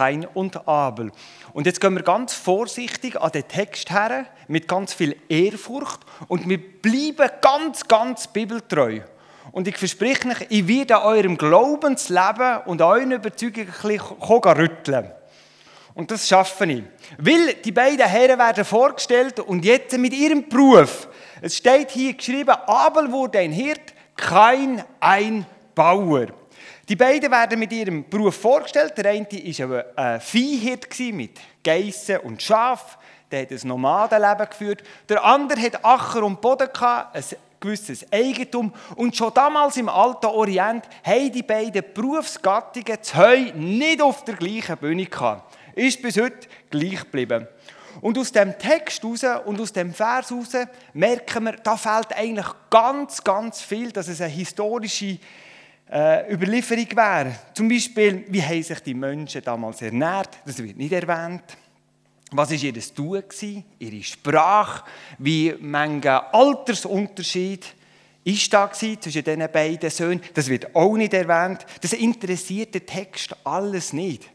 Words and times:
Kain 0.00 0.26
und 0.32 0.66
Abel. 0.66 1.12
Und 1.52 1.66
jetzt 1.66 1.78
gehen 1.78 1.94
wir 1.94 2.02
ganz 2.02 2.32
vorsichtig 2.32 3.20
an 3.20 3.32
den 3.32 3.46
Text 3.46 3.90
her, 3.90 4.24
mit 4.48 4.66
ganz 4.66 4.94
viel 4.94 5.14
Ehrfurcht 5.28 6.00
und 6.26 6.48
wir 6.48 6.58
bleiben 6.80 7.30
ganz, 7.42 7.86
ganz 7.86 8.26
bibeltreu. 8.26 9.00
Und 9.52 9.68
ich 9.68 9.76
verspreche 9.76 10.28
euch, 10.28 10.46
ich 10.48 10.66
werde 10.66 10.96
an 10.96 11.02
eurem 11.02 11.36
Glaubensleben 11.36 12.62
und 12.64 12.80
an 12.80 12.88
euren 12.88 13.12
Überzeugungen 13.12 13.68
ein 13.68 13.98
bisschen 13.98 14.42
rütteln. 14.42 15.10
Und 15.92 16.10
das 16.10 16.26
schaffe 16.26 16.64
ich. 16.64 16.82
Weil 17.18 17.56
die 17.62 17.72
beiden 17.72 18.06
Herren 18.06 18.38
werden 18.38 18.64
vorgestellt 18.64 19.38
und 19.40 19.66
jetzt 19.66 19.98
mit 19.98 20.14
ihrem 20.14 20.48
Beruf. 20.48 21.08
Es 21.42 21.58
steht 21.58 21.90
hier 21.90 22.14
geschrieben, 22.14 22.56
Abel 22.66 23.12
wurde 23.12 23.40
ein 23.40 23.52
Hirt, 23.52 23.92
kein 24.16 24.82
ein 24.98 25.44
Bauer. 25.74 26.28
Die 26.90 26.96
beiden 26.96 27.30
werden 27.30 27.56
mit 27.60 27.72
ihrem 27.72 28.10
Beruf 28.10 28.34
vorgestellt. 28.34 28.98
Der 28.98 29.12
eine 29.12 29.24
war 29.24 29.84
ein 29.94 30.20
Viehhirt 30.20 30.88
mit 31.12 31.38
Geissen 31.62 32.16
und 32.18 32.42
Schaf. 32.42 32.98
Der 33.30 33.42
hat 33.42 33.52
ein 33.52 33.68
Nomadenleben 33.68 34.50
geführt. 34.50 34.82
Der 35.08 35.24
andere 35.24 35.60
hat 35.60 35.84
Acker 35.84 36.24
und 36.24 36.40
Boden, 36.40 36.68
ein 36.72 37.24
gewisses 37.60 38.12
Eigentum. 38.12 38.72
Und 38.96 39.16
schon 39.16 39.32
damals 39.32 39.76
im 39.76 39.88
alten 39.88 40.26
Orient 40.26 40.84
haben 41.04 41.30
die 41.30 41.44
beiden 41.44 41.84
Berufsgattungen 41.94 43.00
zwei 43.02 43.52
nicht 43.54 44.02
auf 44.02 44.24
der 44.24 44.34
gleichen 44.34 44.76
Bühne 44.76 45.06
gehabt. 45.06 45.56
Ist 45.76 46.02
bis 46.02 46.16
heute 46.16 46.48
gleich 46.70 47.04
geblieben. 47.04 47.46
Und 48.00 48.18
aus 48.18 48.32
dem 48.32 48.58
Text 48.58 49.04
raus 49.04 49.24
und 49.44 49.60
aus 49.60 49.72
dem 49.72 49.94
Vers 49.94 50.32
raus 50.32 50.48
merken 50.92 51.44
wir, 51.44 51.52
da 51.52 51.76
fehlt 51.76 52.12
eigentlich 52.16 52.48
ganz, 52.68 53.22
ganz 53.22 53.62
viel, 53.62 53.92
dass 53.92 54.08
es 54.08 54.20
eine 54.20 54.30
historische 54.30 55.18
äh, 55.90 56.32
Überlieferung 56.32 56.86
wäre. 56.94 57.34
Zum 57.52 57.68
Beispiel, 57.68 58.24
wie 58.28 58.42
haben 58.42 58.62
sich 58.62 58.80
die 58.80 58.94
Menschen 58.94 59.42
damals 59.42 59.82
ernährt? 59.82 60.38
Das 60.46 60.62
wird 60.62 60.76
nicht 60.76 60.92
erwähnt. 60.92 61.42
Was 62.32 62.50
war 62.50 62.56
ihr 62.56 62.94
Tun? 62.94 63.24
Ihre 63.78 64.02
Sprache? 64.02 64.84
Wie 65.18 65.52
mancher 65.58 66.32
Altersunterschied 66.32 67.74
ist 68.22 68.52
da 68.52 68.70
zwischen 68.70 69.24
diesen 69.24 69.52
beiden 69.52 69.90
Söhnen? 69.90 70.22
Das 70.32 70.48
wird 70.48 70.74
auch 70.76 70.96
nicht 70.96 71.12
erwähnt. 71.12 71.66
Das 71.80 71.92
interessiert 71.92 72.74
den 72.74 72.86
Text 72.86 73.34
alles 73.44 73.92
nicht. 73.92 74.30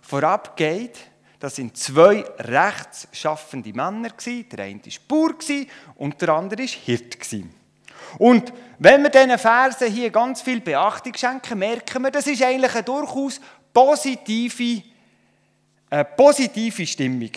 Vorab 0.00 0.56
geht, 0.56 0.98
das 1.38 1.54
sind 1.54 1.76
zwei 1.76 2.24
rechtschaffende 2.38 3.72
Männer. 3.72 4.10
Der 4.18 4.64
eine 4.64 4.80
war 4.80 4.92
Bauer 5.06 5.66
und 5.94 6.20
der 6.20 6.28
andere 6.30 6.62
war 6.62 6.66
Hirt. 6.66 7.18
Und 8.18 8.52
wenn 8.78 9.02
wir 9.02 9.10
diesen 9.10 9.38
Versen 9.38 9.92
hier 9.92 10.10
ganz 10.10 10.40
viel 10.42 10.60
Beachtung 10.60 11.14
schenken, 11.14 11.58
merken 11.58 12.02
wir, 12.02 12.10
das 12.10 12.26
ist 12.26 12.42
eigentlich 12.42 12.74
eine 12.74 12.82
durchaus 12.82 13.40
positive, 13.72 14.82
eine 15.90 16.04
positive 16.04 16.86
Stimmung. 16.86 17.30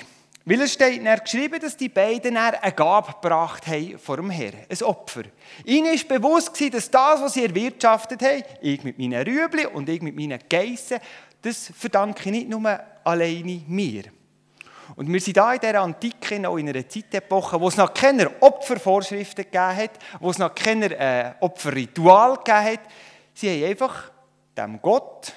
Weil 0.44 0.62
es 0.62 0.74
steht 0.74 1.06
dann 1.06 1.20
geschrieben, 1.20 1.60
dass 1.60 1.78
die 1.78 1.90
beiden 1.90 2.36
eine 2.36 2.72
Gabe 2.74 3.14
gebracht 3.14 3.68
haben 3.68 4.00
vor 4.00 4.18
dem 4.18 4.32
Herrn, 4.32 4.66
ein 4.70 4.84
Opfer. 4.84 5.24
Ihnen 5.66 5.94
ist 5.94 6.08
bewusst 6.08 6.60
dass 6.74 6.90
das, 6.90 7.22
was 7.22 7.34
sie 7.34 7.46
erwirtschaftet 7.46 8.22
haben, 8.24 8.44
ich 8.62 8.84
mit 8.84 8.98
meinen 8.98 9.22
Rüebli 9.22 9.68
und 9.68 9.88
ich 9.88 10.02
mit 10.02 10.16
meinen 10.16 10.40
Geissen, 10.50 11.00
das 11.44 11.72
verdanke 11.78 12.30
ich 12.30 12.32
nicht 12.32 12.50
nur 12.50 12.80
alleine 13.04 13.62
mir. 13.68 14.04
Und 14.96 15.12
wir 15.12 15.20
sind 15.20 15.38
hier 15.38 15.54
in 15.54 15.60
dieser 15.60 15.82
Antike, 15.82 16.40
noch 16.40 16.58
in 16.58 16.70
einer 16.70 16.88
Zeitepoche, 16.88 17.60
wo 17.60 17.68
es 17.68 17.78
noch 17.78 17.94
keine 17.94 18.30
Opfervorschriften 18.42 19.46
gegeben 19.46 19.76
hat, 19.76 19.92
wo 20.20 20.30
es 20.30 20.38
noch 20.38 20.54
keine 20.54 20.98
äh, 20.98 21.34
Opferritual 21.40 22.38
gegeben 22.38 22.66
hat. 22.66 22.80
Sie 23.34 23.50
haben 23.50 23.70
einfach 23.70 24.12
dem 24.58 24.82
Gott 24.82 25.34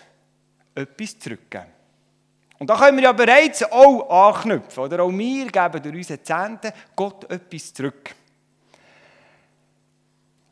etwas 0.75 1.19
zurückgegeben. 1.19 1.72
Und 2.58 2.70
da 2.70 2.77
können 2.77 2.97
wir 2.97 3.05
ja 3.05 3.12
bereits 3.12 3.62
auch 3.64 4.34
anknüpfen. 4.34 4.84
Oder 4.84 5.02
auch 5.02 5.10
wir 5.10 5.47
geben 5.47 5.82
durch 5.82 5.94
unsere 5.94 6.22
Zehnten 6.22 6.72
Gott 6.97 7.30
etwas 7.30 7.75
zurück. 7.75 8.14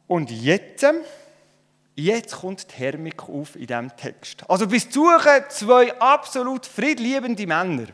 Und 0.06 0.30
jetzt 0.30 0.86
Jetzt 1.94 2.36
kommt 2.36 2.62
die 2.62 2.74
Thermik 2.74 3.22
auf 3.28 3.54
in 3.54 3.66
diesem 3.66 3.94
Text. 3.94 4.48
Also 4.48 4.66
bis 4.66 4.84
suchen 4.90 5.44
zwei 5.50 5.92
absolut 6.00 6.64
friedliebende 6.64 7.46
Männer. 7.46 7.88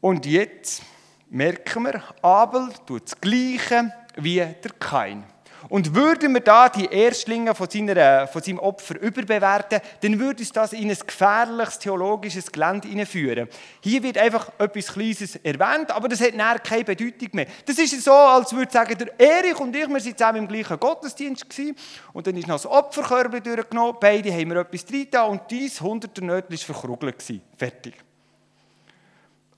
Und 0.00 0.26
jetzt 0.26 0.82
merken 1.28 1.84
wir, 1.84 2.02
Abel 2.22 2.68
tut 2.86 3.04
das 3.04 3.20
Gleiche 3.20 3.92
wie 4.16 4.36
der 4.36 4.72
Kain. 4.78 5.24
Und 5.68 5.94
würden 5.94 6.32
wir 6.34 6.40
da 6.40 6.68
die 6.68 6.86
Erstlinge 6.86 7.54
von, 7.54 7.68
seiner, 7.68 8.28
von 8.28 8.42
seinem 8.42 8.60
Opfer 8.60 9.00
überbewerten, 9.00 9.80
dann 10.00 10.18
würde 10.18 10.40
uns 10.40 10.52
das 10.52 10.72
in 10.72 10.88
ein 10.88 10.96
gefährliches 10.96 11.80
theologisches 11.80 12.50
Gelände 12.50 12.88
hineinführen. 12.88 13.48
Hier 13.80 14.02
wird 14.02 14.18
einfach 14.18 14.50
etwas 14.58 14.92
Kleines 14.92 15.36
erwähnt, 15.36 15.90
aber 15.90 16.08
das 16.08 16.20
hat 16.20 16.34
nachher 16.34 16.60
keine 16.60 16.84
Bedeutung 16.84 17.28
mehr. 17.32 17.46
Das 17.66 17.76
ist 17.78 18.02
so, 18.02 18.12
als 18.12 18.54
würde 18.54 18.70
sagen, 18.70 18.96
der 18.96 19.18
Erich 19.20 19.58
und 19.58 19.74
ich, 19.74 19.88
wir 19.88 20.00
sind 20.00 20.16
zusammen 20.16 20.38
im 20.38 20.48
gleichen 20.48 20.78
Gottesdienst 20.78 21.50
gewesen, 21.50 21.76
und 22.12 22.26
dann 22.26 22.36
ist 22.36 22.46
noch 22.46 22.54
das 22.54 22.66
Opferkörper 22.66 23.40
durchgenommen, 23.40 23.96
beide 24.00 24.32
haben 24.32 24.50
wir 24.50 24.58
etwas 24.58 24.84
drin 24.84 25.08
und 25.28 25.42
dies 25.50 25.80
hunderter 25.80 26.22
Nötchen 26.22 26.56
war 26.56 26.74
verkrugelt. 26.74 27.24
Fertig. 27.56 28.07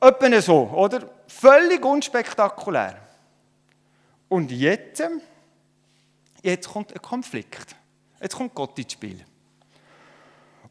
Etwa 0.00 0.41
so, 0.41 0.62
oder? 0.71 1.09
Völlig 1.27 1.84
unspektakulär. 1.84 2.97
Und 4.28 4.50
jetzt 4.50 5.03
Jetzt 6.43 6.69
kommt 6.69 6.93
ein 6.93 7.03
Konflikt. 7.03 7.77
Jetzt 8.21 8.37
kommt 8.37 8.55
Gott 8.55 8.78
ins 8.78 8.93
Spiel. 8.93 9.25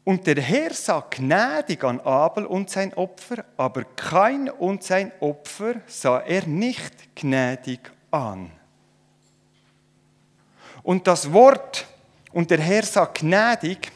Und 0.02 0.26
der 0.26 0.40
Herr 0.40 0.72
sah 0.72 1.04
gnädig 1.10 1.84
an 1.84 2.00
Abel 2.00 2.46
und 2.46 2.70
sein 2.70 2.94
Opfer, 2.94 3.44
aber 3.56 3.84
kein 3.84 4.48
und 4.48 4.82
sein 4.82 5.12
Opfer 5.20 5.74
sah 5.86 6.20
er 6.20 6.46
nicht 6.46 7.14
gnädig 7.14 7.80
an. 8.10 8.50
Und 10.82 11.06
das 11.06 11.32
Wort, 11.32 11.86
und 12.32 12.50
der 12.50 12.60
Herr 12.60 12.82
sah 12.82 13.04
gnädig, 13.04 13.92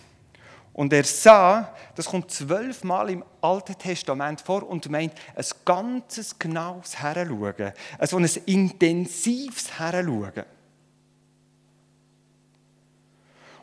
und 0.75 0.93
er 0.93 1.05
sah, 1.05 1.73
das 1.95 2.07
kommt 2.07 2.33
zwölfmal 2.33 3.09
im 3.09 3.25
Alten 3.41 3.79
Testament 3.79 4.41
vor 4.41 4.69
und 4.69 4.91
meint 4.91 5.15
ein 5.35 5.45
ganzes 5.65 6.37
genaues 6.37 6.99
Heranschauen, 6.99 7.73
also 7.97 8.19
ein 8.19 8.29
intensives 8.45 9.79
Heranschauen. 9.79 10.45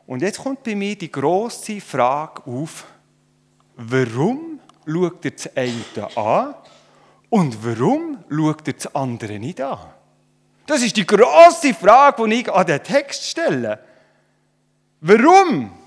Und 0.07 0.21
jetzt 0.21 0.39
kommt 0.39 0.63
bei 0.63 0.73
mir 0.73 0.97
die 0.97 1.11
große 1.11 1.81
Frage 1.81 2.43
auf, 2.45 2.85
warum 3.75 4.59
schaut 4.85 5.25
er 5.25 5.31
das 5.31 5.55
eine 5.55 6.17
an 6.17 6.55
und 7.29 7.57
warum 7.63 8.23
schaut 8.29 8.67
er 8.67 8.73
das 8.73 8.95
andere 8.95 9.37
nicht 9.37 9.59
an? 9.59 9.79
Das 10.65 10.81
ist 10.81 10.95
die 10.95 11.05
große 11.05 11.73
Frage, 11.73 12.27
die 12.29 12.35
ich 12.35 12.51
an 12.51 12.65
den 12.65 12.81
Text 12.81 13.25
stelle. 13.25 13.79
Warum? 15.01 15.80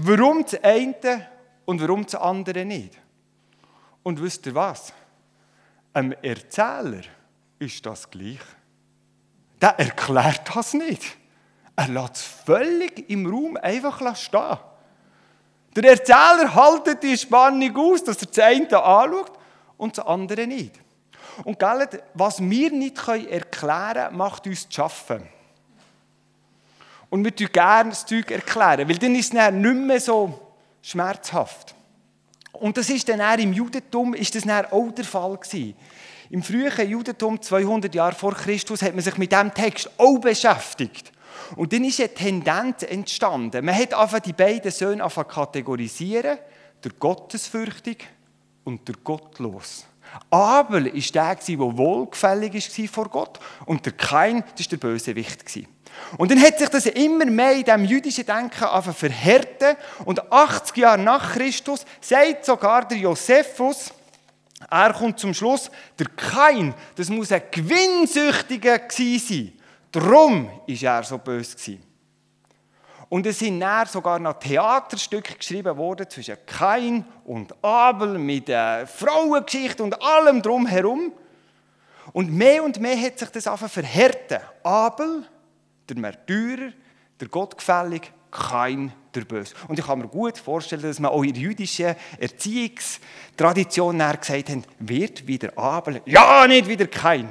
Warum 0.00 0.44
das 0.44 0.62
eine 0.62 1.26
und 1.64 1.80
warum 1.82 2.04
das 2.04 2.14
andere 2.14 2.64
nicht? 2.64 2.96
Und 4.04 4.22
wisst 4.22 4.46
ihr 4.46 4.54
was? 4.54 4.92
Einem 5.92 6.12
Erzähler 6.22 7.02
ist 7.58 7.84
das 7.84 8.08
gleich. 8.08 8.38
Der 9.60 9.76
erklärt 9.76 10.54
das 10.54 10.74
nicht. 10.74 11.16
Er 11.74 11.88
lässt 11.88 12.14
es 12.14 12.22
völlig 12.22 13.10
im 13.10 13.26
Raum 13.26 13.56
einfach 13.56 14.14
stehen. 14.14 14.58
Der 15.74 15.90
Erzähler 15.90 16.54
haltet 16.54 17.02
die 17.02 17.18
Spannung 17.18 17.76
aus, 17.76 18.04
dass 18.04 18.22
er 18.22 18.28
das 18.28 18.38
eine 18.38 18.80
anschaut 18.80 19.32
und 19.78 19.98
das 19.98 20.06
andere 20.06 20.46
nicht. 20.46 20.78
Und 21.42 21.58
gell, 21.58 21.88
was 22.14 22.40
wir 22.40 22.70
nicht 22.70 22.96
erklären 23.08 23.94
können, 23.94 24.16
macht 24.16 24.46
uns 24.46 24.68
zu 24.68 24.76
schaffen. 24.76 25.28
Und 27.10 27.24
wir 27.24 27.34
tun 27.34 27.48
gerne 27.52 27.90
das 27.90 28.04
Zeug 28.04 28.30
erklären, 28.30 28.88
weil 28.88 28.98
dann 28.98 29.14
ist 29.14 29.32
es 29.34 29.52
nicht 29.52 29.62
mehr 29.62 30.00
so 30.00 30.38
schmerzhaft. 30.82 31.74
Und 32.52 32.76
das 32.76 32.90
ist 32.90 33.08
dann 33.08 33.20
auch 33.20 33.38
im 33.38 33.52
Judentum 33.52 34.14
ist 34.14 34.34
das 34.34 34.44
dann 34.44 34.66
auch 34.66 34.90
der 34.90 35.04
Fall 35.04 35.36
gewesen. 35.36 35.74
Im 36.30 36.42
frühen 36.42 36.90
Judentum, 36.90 37.40
200 37.40 37.94
Jahre 37.94 38.14
vor 38.14 38.34
Christus, 38.34 38.82
hat 38.82 38.94
man 38.94 39.02
sich 39.02 39.16
mit 39.16 39.32
diesem 39.32 39.54
Text 39.54 39.90
auch 39.96 40.18
beschäftigt. 40.18 41.12
Und 41.56 41.72
dann 41.72 41.84
ist 41.84 42.00
eine 42.00 42.12
Tendenz 42.12 42.82
entstanden. 42.82 43.64
Man 43.64 43.74
hat 43.74 43.94
einfach 43.94 44.20
die 44.20 44.34
beiden 44.34 44.70
Söhne 44.70 45.08
kategorisieren, 45.08 46.38
der 46.84 46.92
Gottesfürchtig 46.98 48.06
und 48.64 48.86
der 48.86 48.96
Gottlos. 49.02 49.86
Abel 50.30 50.86
war 50.86 50.92
der, 50.92 51.34
der 51.34 51.58
wohlgefällig 51.58 52.54
war 52.54 52.88
vor 52.88 53.08
Gott 53.08 53.40
und 53.66 53.84
der 53.84 53.92
Kain, 53.92 54.36
war 54.36 54.66
der 54.70 54.76
Bösewicht. 54.76 55.44
Und 56.16 56.30
dann 56.30 56.40
hat 56.40 56.58
sich 56.58 56.68
das 56.68 56.86
immer 56.86 57.26
mehr 57.26 57.52
in 57.52 57.64
diesem 57.64 57.84
jüdischen 57.84 58.26
Denken 58.26 58.92
verhärtet 58.94 59.76
und 60.04 60.32
80 60.32 60.76
Jahre 60.76 60.98
nach 60.98 61.32
Christus 61.34 61.84
sagt 62.00 62.44
sogar 62.44 62.86
der 62.86 62.98
Josephus, 62.98 63.92
er 64.70 64.92
kommt 64.92 65.18
zum 65.18 65.34
Schluss, 65.34 65.70
der 65.98 66.08
Kain, 66.08 66.74
das 66.96 67.08
muss 67.10 67.30
ein 67.30 67.42
Gewinnsüchtiger 67.50 68.80
sein. 68.88 69.52
Darum 69.92 70.48
war 70.48 70.96
er 70.96 71.02
so 71.04 71.18
böse. 71.18 71.78
Und 73.08 73.26
es 73.26 73.38
sind 73.38 73.60
dann 73.60 73.86
sogar 73.86 74.18
noch 74.18 74.34
Theaterstücke 74.34 75.34
geschrieben 75.34 75.76
worden 75.76 76.08
zwischen 76.10 76.36
Kain 76.44 77.04
und 77.24 77.54
Abel 77.64 78.18
mit 78.18 78.50
äh, 78.50 78.86
Frauengeschichte 78.86 79.82
und 79.82 80.00
allem 80.02 80.42
drumherum. 80.42 81.12
Und 82.12 82.32
mehr 82.32 82.62
und 82.62 82.80
mehr 82.80 83.00
hat 83.00 83.18
sich 83.18 83.30
das 83.30 83.46
einfach 83.46 83.70
verhärten. 83.70 84.40
Abel, 84.62 85.24
der 85.88 85.96
Märtyrer, 85.96 86.72
der 87.20 87.28
Gottgefällig, 87.28 88.12
Kain, 88.30 88.92
der 89.14 89.22
Böse. 89.22 89.54
Und 89.68 89.78
ich 89.78 89.86
kann 89.86 89.98
mir 89.98 90.08
gut 90.08 90.38
vorstellen, 90.38 90.82
dass 90.82 91.00
man 91.00 91.10
auch 91.10 91.22
in 91.22 91.32
der 91.32 91.42
jüdischen 91.42 91.96
Erziehungstradition 92.18 93.98
gesagt 93.98 94.50
hat, 94.50 94.68
wird 94.78 95.26
wieder 95.26 95.56
Abel, 95.56 96.02
ja, 96.04 96.46
nicht 96.46 96.68
wieder 96.68 96.86
Kain. 96.86 97.28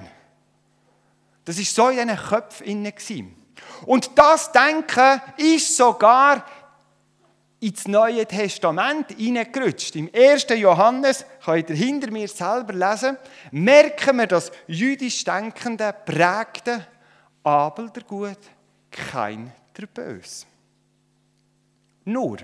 Das 1.45 1.57
ist 1.59 1.73
so 1.73 1.89
in 1.89 2.07
diesen 2.07 2.17
Köpfen. 2.17 3.35
Und 3.85 4.11
das 4.17 4.51
Denken 4.51 5.21
ist 5.37 5.77
sogar 5.77 6.43
ins 7.59 7.87
Neue 7.87 8.25
Testament 8.25 9.11
hineingerutscht. 9.11 9.95
Im 9.95 10.09
1. 10.13 10.47
Johannes, 10.57 11.25
könnt 11.43 11.69
ihr 11.69 11.75
hinter 11.75 12.11
mir 12.11 12.27
selber 12.27 12.73
lesen, 12.73 13.17
merken 13.51 14.17
wir, 14.17 14.27
dass 14.27 14.51
jüdisch 14.67 15.23
Denkende 15.23 15.93
prägten 16.05 16.85
Abel 17.47 17.89
der 17.89 18.03
Gut, 18.03 18.37
kein 18.91 19.53
der 19.77 19.87
Böse. 19.87 20.45
Nur, 22.03 22.39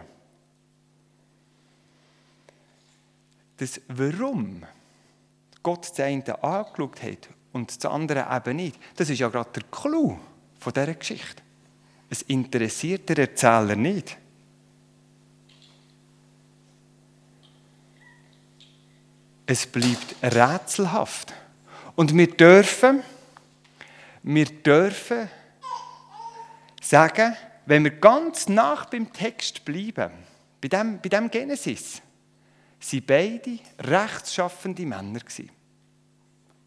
das 3.57 3.81
Warum 3.89 4.63
Gott 5.61 5.89
das 5.89 5.99
eine 5.99 6.43
angeschaut 6.43 7.03
hat 7.03 7.29
und 7.51 7.83
das 7.83 7.91
andere 7.91 8.27
eben 8.31 8.55
nicht, 8.55 8.79
das 8.95 9.09
ist 9.09 9.19
ja 9.19 9.27
gerade 9.27 9.49
der 9.51 9.63
Clou 9.63 10.17
dieser 10.65 10.93
Geschichte. 10.93 11.43
Es 12.09 12.21
interessiert 12.21 13.09
den 13.09 13.17
Erzähler 13.17 13.75
nicht. 13.75 14.17
Es 19.45 19.67
bleibt 19.67 20.15
rätselhaft. 20.21 21.33
Und 21.95 22.15
wir 22.15 22.27
dürfen, 22.27 23.03
wir 24.23 24.45
dürfen 24.45 25.29
sagen, 26.81 27.35
wenn 27.65 27.83
wir 27.83 27.91
ganz 27.91 28.47
nach 28.49 28.85
beim 28.85 29.11
Text 29.11 29.63
bleiben, 29.65 30.11
bei 30.61 30.67
dem, 30.69 30.99
bei 31.01 31.09
dem 31.09 31.29
Genesis, 31.29 32.01
sind 32.79 33.07
beide 33.07 33.59
rechtschaffende 33.79 34.85
Männer 34.85 35.19
gewesen. 35.19 35.49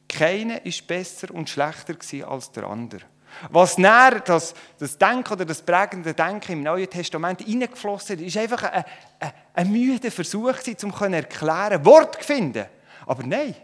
Keiner 0.09 0.65
ist 0.65 0.87
besser 0.87 1.31
und 1.35 1.49
schlechter 1.49 1.97
als 2.29 2.53
der 2.53 2.65
andere. 2.65 3.03
Was 3.51 3.77
näher 3.77 4.21
das, 4.21 4.55
das 4.79 4.97
Denken 4.97 5.33
oder 5.35 5.45
das 5.45 5.61
prägende 5.61 6.15
Denken 6.15 6.53
im 6.53 6.63
Neuen 6.63 6.89
Testament 6.89 7.43
hineingeflossen 7.43 8.19
ist, 8.19 8.29
ist 8.29 8.37
einfach 8.39 8.63
ein, 8.63 8.85
ein, 9.19 9.33
ein 9.53 9.73
müder 9.73 10.11
Versuch, 10.11 10.55
um 10.83 10.95
zu 10.95 11.05
erklären, 11.05 11.85
Wort 11.85 12.23
zu 12.23 12.25
finden. 12.25 12.65
Aber 13.05 13.23
nein, 13.25 13.55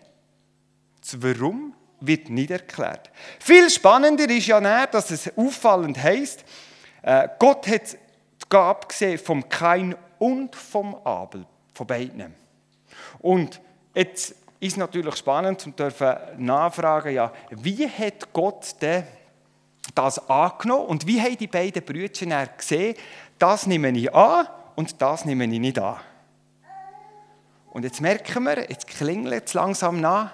das 1.00 1.22
Warum 1.22 1.74
wird 2.06 2.28
nicht 2.30 2.50
erklärt. 2.50 3.10
Viel 3.38 3.70
spannender 3.70 4.28
ist 4.28 4.46
ja 4.46 4.60
näher, 4.60 4.86
dass 4.86 5.10
es 5.10 5.36
auffallend 5.36 6.02
heisst, 6.02 6.44
äh, 7.02 7.28
Gott 7.38 7.66
hat 7.66 7.92
die 7.92 8.48
Gabe 8.48 8.86
gesehen 8.86 9.18
vom 9.18 9.48
Kain 9.48 9.94
und 10.18 10.54
vom 10.54 10.94
Abel, 11.04 11.44
von 11.74 11.86
beiden. 11.86 12.34
Und 13.20 13.60
jetzt 13.94 14.34
ist 14.60 14.76
natürlich 14.76 15.16
spannend 15.16 15.66
und 15.66 15.78
dürfen 15.78 16.14
nachfragen, 16.38 17.14
ja, 17.14 17.32
wie 17.50 17.88
hat 17.88 18.32
Gott 18.32 18.76
denn 18.80 19.04
das 19.94 20.28
angenommen 20.30 20.86
und 20.86 21.06
wie 21.06 21.20
haben 21.20 21.36
die 21.36 21.48
beiden 21.48 21.84
Brüder 21.84 22.46
gesehen, 22.46 22.94
das 23.38 23.66
nehme 23.66 23.90
ich 23.90 24.14
an 24.14 24.46
und 24.76 25.02
das 25.02 25.24
nehme 25.24 25.44
ich 25.44 25.58
nicht 25.58 25.78
an. 25.78 25.96
Und 27.70 27.84
jetzt 27.84 28.00
merken 28.00 28.44
wir, 28.44 28.70
jetzt 28.70 28.86
klingelt 28.86 29.48
es 29.48 29.54
langsam 29.54 30.00
nach, 30.00 30.30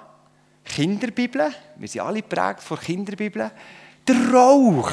Kinderbibel, 0.68 1.52
wir 1.76 1.88
sind 1.88 2.00
alle 2.02 2.22
geprägt 2.22 2.60
von 2.60 2.78
Kinderbibel, 2.78 3.50
der 4.06 4.32
Rauch. 4.32 4.92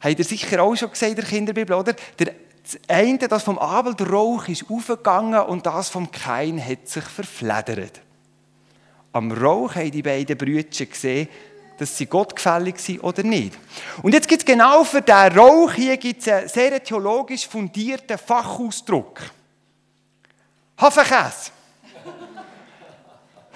Habt 0.00 0.18
ihr 0.18 0.24
sicher 0.24 0.62
auch 0.62 0.74
schon 0.74 0.90
gesehen 0.90 1.14
der 1.14 1.24
Kinderbibel, 1.24 1.74
oder? 1.74 1.94
Der 2.18 2.34
das 2.62 2.78
eine, 2.88 3.18
das 3.18 3.42
vom 3.42 3.58
Abel, 3.58 3.94
der 3.94 4.08
Rauch, 4.08 4.46
ist 4.48 4.66
aufgegangen 4.70 5.40
und 5.40 5.66
das 5.66 5.88
vom 5.88 6.10
Kain 6.10 6.64
hat 6.64 6.88
sich 6.88 7.04
verfledert. 7.04 8.00
Am 9.12 9.32
Rauch 9.32 9.74
haben 9.74 9.90
die 9.90 10.02
beiden 10.02 10.36
Brüder 10.36 10.86
gesehen, 10.86 11.28
dass 11.78 11.96
sie 11.96 12.06
gottgefällig 12.06 12.78
sind 12.78 13.00
oder 13.00 13.22
nicht. 13.22 13.56
Und 14.02 14.12
jetzt 14.12 14.28
gibt 14.28 14.42
es 14.42 14.46
genau 14.46 14.84
für 14.84 15.00
diesen 15.00 15.38
Rauch 15.38 15.72
hier 15.72 15.96
gibt's 15.96 16.28
einen 16.28 16.46
sehr 16.46 16.82
theologisch 16.82 17.48
fundierten 17.48 18.18
Fachausdruck. 18.18 19.20
Hafenkäse. 20.76 21.50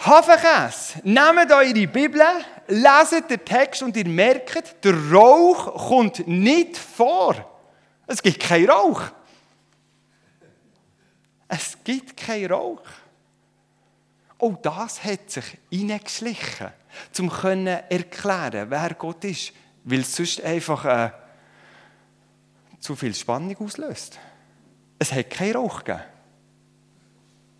Hafenkäse. 0.04 1.00
Nehmt 1.04 1.50
eure 1.50 1.86
Bibel, 1.86 2.22
leset 2.68 3.30
den 3.30 3.44
Text 3.44 3.82
und 3.82 3.96
ihr 3.96 4.06
merkt, 4.06 4.84
der 4.84 5.12
Rauch 5.12 5.88
kommt 5.88 6.26
nicht 6.26 6.76
vor. 6.76 7.34
Es 8.06 8.22
gibt 8.22 8.40
keinen 8.40 8.70
Rauch. 8.70 9.02
Es 11.48 11.78
gibt 11.82 12.16
keinen 12.16 12.52
Rauch. 12.52 12.82
Auch 14.38 14.56
das 14.60 15.02
hat 15.02 15.30
sich 15.30 15.58
hineingeschlichen, 15.70 16.68
um 17.18 17.30
zu 17.30 17.66
erklären, 17.88 18.70
wer 18.70 18.94
Gott 18.94 19.24
ist, 19.24 19.52
weil 19.84 20.00
es 20.00 20.14
sonst 20.14 20.42
einfach 20.42 20.84
äh, 20.84 21.10
zu 22.80 22.94
viel 22.94 23.14
Spannung 23.14 23.56
auslöst. 23.58 24.18
Es 24.98 25.12
hat 25.12 25.30
keinen 25.30 25.56
Rauch 25.56 25.82
gegeben. 25.82 26.04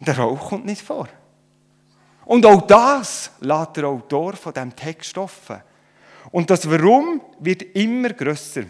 Der 0.01 0.19
Rauch 0.19 0.49
kommt 0.51 0.67
nicht 0.67 0.83
vor. 0.83 1.09
Und 2.27 2.47
auch 2.47 2.67
das 2.67 3.31
lässt 3.41 3.77
der 3.77 3.87
Autor 3.87 4.35
von 4.35 4.53
diesem 4.53 4.75
Text 4.75 5.17
offen. 5.19 5.61
Und 6.31 6.51
das 6.51 6.69
Warum 6.69 7.21
wird 7.39 7.63
immer 7.75 8.11
grösser. 8.11 8.65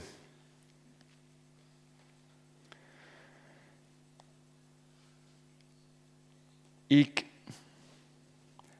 Ich 6.88 7.24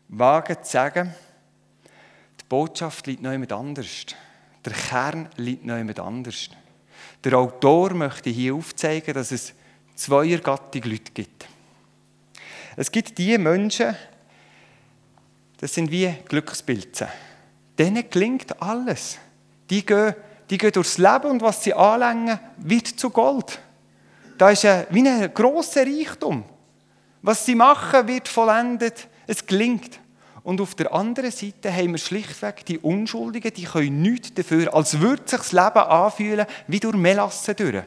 wage 0.09 0.61
zu 0.61 0.71
sagen, 0.71 1.15
die 2.41 2.45
Botschaft 2.49 3.07
liegt 3.07 3.23
noch 3.23 3.33
jemand 3.33 3.53
anders. 3.53 4.07
Der 4.65 4.73
Kern 4.73 5.29
liegt 5.37 5.65
noch 5.65 5.77
jemand 5.77 5.99
anders. 6.01 6.51
Der 7.23 7.39
Autor 7.39 7.95
möchte 7.95 8.31
hier 8.31 8.55
aufzeigen, 8.55 9.15
dass 9.15 9.33
es 9.33 9.55
zweiergattige 9.95 10.89
Leute 10.89 11.13
gibt. 11.13 11.47
Es 12.77 12.91
gibt 12.91 13.17
die 13.19 13.39
Menschen, 13.39 13.97
das 15.65 15.73
sind 15.73 15.91
wie 15.91 16.15
Glückspilze. 16.29 17.09
Denen 17.79 18.05
gelingt 18.11 18.61
alles. 18.61 19.17
Die 19.71 19.87
gehen, 19.87 20.15
die 20.51 20.59
gehen 20.59 20.73
durchs 20.73 20.99
Leben 20.99 21.31
und 21.31 21.41
was 21.41 21.65
sie 21.65 21.73
anlängen, 21.73 22.39
wird 22.59 22.87
zu 22.89 23.09
Gold. 23.09 23.59
Da 24.37 24.51
ist 24.51 24.67
ein, 24.67 24.87
wie 24.91 25.09
ein 25.09 25.33
grosser 25.33 25.87
Reichtum. 25.87 26.45
Was 27.23 27.47
sie 27.47 27.55
machen, 27.55 28.07
wird 28.07 28.29
vollendet. 28.29 29.09
Es 29.27 29.47
gelingt. 29.47 30.01
Und 30.43 30.61
auf 30.61 30.75
der 30.75 30.93
anderen 30.93 31.31
Seite 31.31 31.75
haben 31.75 31.93
wir 31.93 31.99
schlichtweg 31.99 32.67
die 32.67 32.79
Unschuldigen, 32.81 33.51
die 33.55 33.65
können 33.65 34.03
nichts 34.03 34.35
dafür, 34.35 34.75
als 34.75 35.01
würde 35.01 35.23
sich 35.25 35.39
das 35.39 35.53
Leben 35.53 35.79
anfühlen 35.79 36.47
wie 36.67 36.81
durch 36.81 36.95
Melasse 36.95 37.55
durch. 37.55 37.85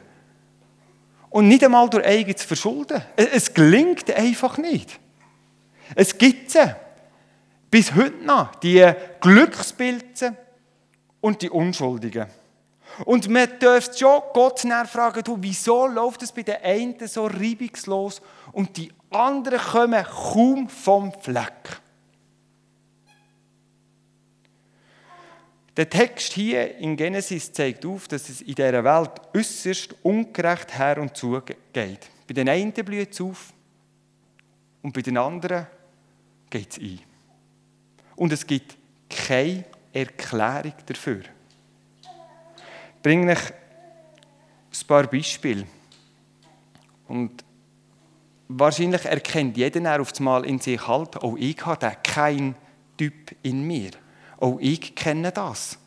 Und 1.30 1.46
nicht 1.46 1.62
einmal 1.62 1.88
durch 1.88 2.04
eigenes 2.04 2.42
Verschulden. 2.42 3.02
Es 3.14 3.54
gelingt 3.54 4.10
einfach 4.10 4.58
nicht. 4.58 4.98
Es 5.94 6.18
gibt 6.18 6.50
sie. 6.50 6.74
Bis 7.70 7.94
heute 7.94 8.24
noch. 8.24 8.54
Die 8.56 8.90
Glückspilze 9.20 10.36
und 11.20 11.42
die 11.42 11.50
Unschuldigen. 11.50 12.26
Und 13.04 13.28
man 13.28 13.58
dürfte 13.58 13.98
schon 13.98 14.22
Gott 14.32 14.64
nachfragen, 14.64 15.22
du, 15.22 15.36
wieso 15.40 15.86
läuft 15.86 16.22
es 16.22 16.32
bei 16.32 16.42
den 16.42 16.56
einen 16.62 17.06
so 17.06 17.26
reibungslos 17.26 18.20
und 18.52 18.76
die 18.76 18.90
anderen 19.10 19.58
kommen 19.58 20.04
kaum 20.04 20.68
vom 20.68 21.12
Fleck. 21.12 21.80
Der 25.76 25.88
Text 25.88 26.32
hier 26.32 26.76
in 26.78 26.96
Genesis 26.96 27.52
zeigt 27.52 27.86
auf, 27.86 28.08
dass 28.08 28.28
es 28.28 28.40
in 28.40 28.54
dieser 28.54 28.82
Welt 28.82 29.12
äußerst 29.32 29.94
ungerecht 30.02 30.76
her 30.76 30.98
und 30.98 31.16
zu 31.16 31.40
geht. 31.72 32.10
Bei 32.26 32.34
den 32.34 32.48
einen 32.48 32.72
blüht 32.72 33.12
es 33.12 33.20
auf 33.20 33.52
und 34.82 34.92
bei 34.92 35.02
den 35.02 35.18
anderen 35.18 35.68
geht 36.50 36.72
es 36.72 36.78
ein. 36.78 37.07
Und 38.18 38.32
es 38.32 38.44
gibt 38.44 38.76
keine 39.08 39.64
Erklärung 39.92 40.72
dafür. 40.86 41.20
Ich 41.20 43.02
bringe 43.02 43.30
euch 43.30 43.38
ein 43.38 44.86
paar 44.88 45.06
Beispiele. 45.06 45.64
Und 47.06 47.44
wahrscheinlich 48.48 49.04
erkennt 49.04 49.56
jeder 49.56 50.00
auf 50.00 50.12
einmal 50.18 50.44
in 50.46 50.58
sich 50.58 50.84
halt, 50.86 51.16
auch 51.16 51.22
oh, 51.22 51.36
ich 51.38 51.64
habe 51.64 51.96
keinen 52.02 52.56
Typ 52.96 53.36
in 53.42 53.62
mir. 53.62 53.92
Auch 54.38 54.54
oh, 54.54 54.58
ich 54.60 54.96
kenne 54.96 55.30
das. 55.30 55.78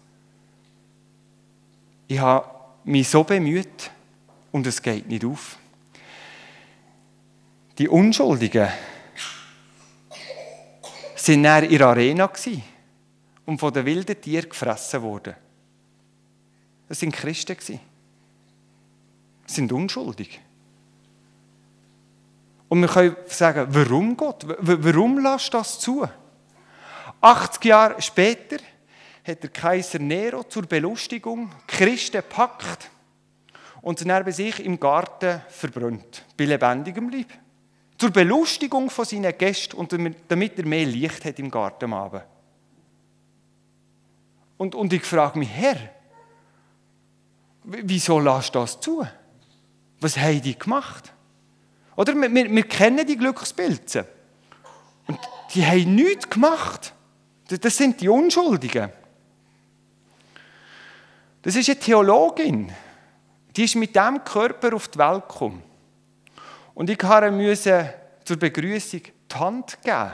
Ich 2.07 2.19
habe 2.19 2.49
mich 2.85 3.09
so 3.09 3.25
bemüht 3.25 3.91
und 4.53 4.65
es 4.65 4.81
geht 4.81 5.05
nicht 5.07 5.25
auf. 5.25 5.57
Die 7.77 7.89
Unschuldigen 7.89 8.69
sind 11.25 11.45
in 11.45 11.69
ihrer 11.69 11.87
Arena 11.87 12.31
und 13.45 13.59
von 13.59 13.73
den 13.73 13.85
wilden 13.85 14.19
Tieren 14.19 14.49
gefressen 14.49 15.01
worden. 15.01 15.35
Das 16.87 16.99
sind 16.99 17.13
Christen. 17.13 17.55
Sie 17.59 17.79
sind 19.45 19.71
unschuldig. 19.71 20.41
Und 22.69 22.81
wir 22.81 22.87
können 22.87 23.15
sagen, 23.27 23.67
warum 23.69 24.15
Gott? 24.15 24.45
Warum 24.47 25.19
lässt 25.19 25.53
das 25.53 25.79
zu? 25.79 26.07
80 27.19 27.65
Jahre 27.65 28.01
später 28.01 28.57
hat 29.27 29.43
der 29.43 29.49
Kaiser 29.49 29.99
Nero 29.99 30.43
zur 30.43 30.63
Belustigung 30.63 31.51
Christen 31.67 32.17
gepackt 32.17 32.89
und 33.81 33.99
sie 33.99 34.05
dann 34.05 34.23
bei 34.23 34.31
sich 34.31 34.63
im 34.63 34.79
Garten 34.79 35.41
verbrannt, 35.49 36.23
bei 36.37 36.45
lebendigem 36.45 37.09
Leib. 37.09 37.27
Zur 38.01 38.09
Belustigung 38.09 38.89
von 38.89 39.05
seinen 39.05 39.37
Gästen 39.37 39.75
und 39.75 39.93
damit 40.27 40.57
er 40.57 40.65
mehr 40.65 40.87
Licht 40.87 41.23
hat 41.23 41.37
im 41.37 41.51
Garten 41.51 41.85
am 41.85 41.93
Abend. 41.93 42.23
Und, 44.57 44.73
und 44.73 44.91
ich 44.91 45.03
frage 45.03 45.37
mich, 45.37 45.49
Herr, 45.49 45.77
wieso 47.63 48.19
lässt 48.19 48.55
das 48.55 48.79
zu? 48.79 49.05
Was 49.99 50.17
haben 50.17 50.41
die 50.41 50.57
gemacht? 50.57 51.13
Oder 51.95 52.15
wir, 52.15 52.33
wir, 52.33 52.49
wir 52.49 52.63
kennen 52.63 53.05
die 53.05 53.17
Glückspilze. 53.17 54.07
Und 55.05 55.19
die 55.53 55.63
haben 55.63 55.93
nichts 55.93 56.27
gemacht. 56.27 56.95
Das 57.49 57.77
sind 57.77 58.01
die 58.01 58.09
Unschuldigen. 58.09 58.89
Das 61.43 61.55
ist 61.55 61.69
eine 61.69 61.77
Theologin. 61.79 62.73
Die 63.55 63.65
ist 63.65 63.75
mit 63.75 63.95
diesem 63.95 64.23
Körper 64.23 64.75
auf 64.75 64.87
die 64.87 64.97
Welt 64.97 65.29
gekommen. 65.29 65.61
Und 66.73 66.89
ich 66.89 67.01
musste 67.01 67.93
zur 68.23 68.37
Begrüßung 68.37 69.01
die 69.31 69.35
Hand 69.35 69.81
geben. 69.83 70.11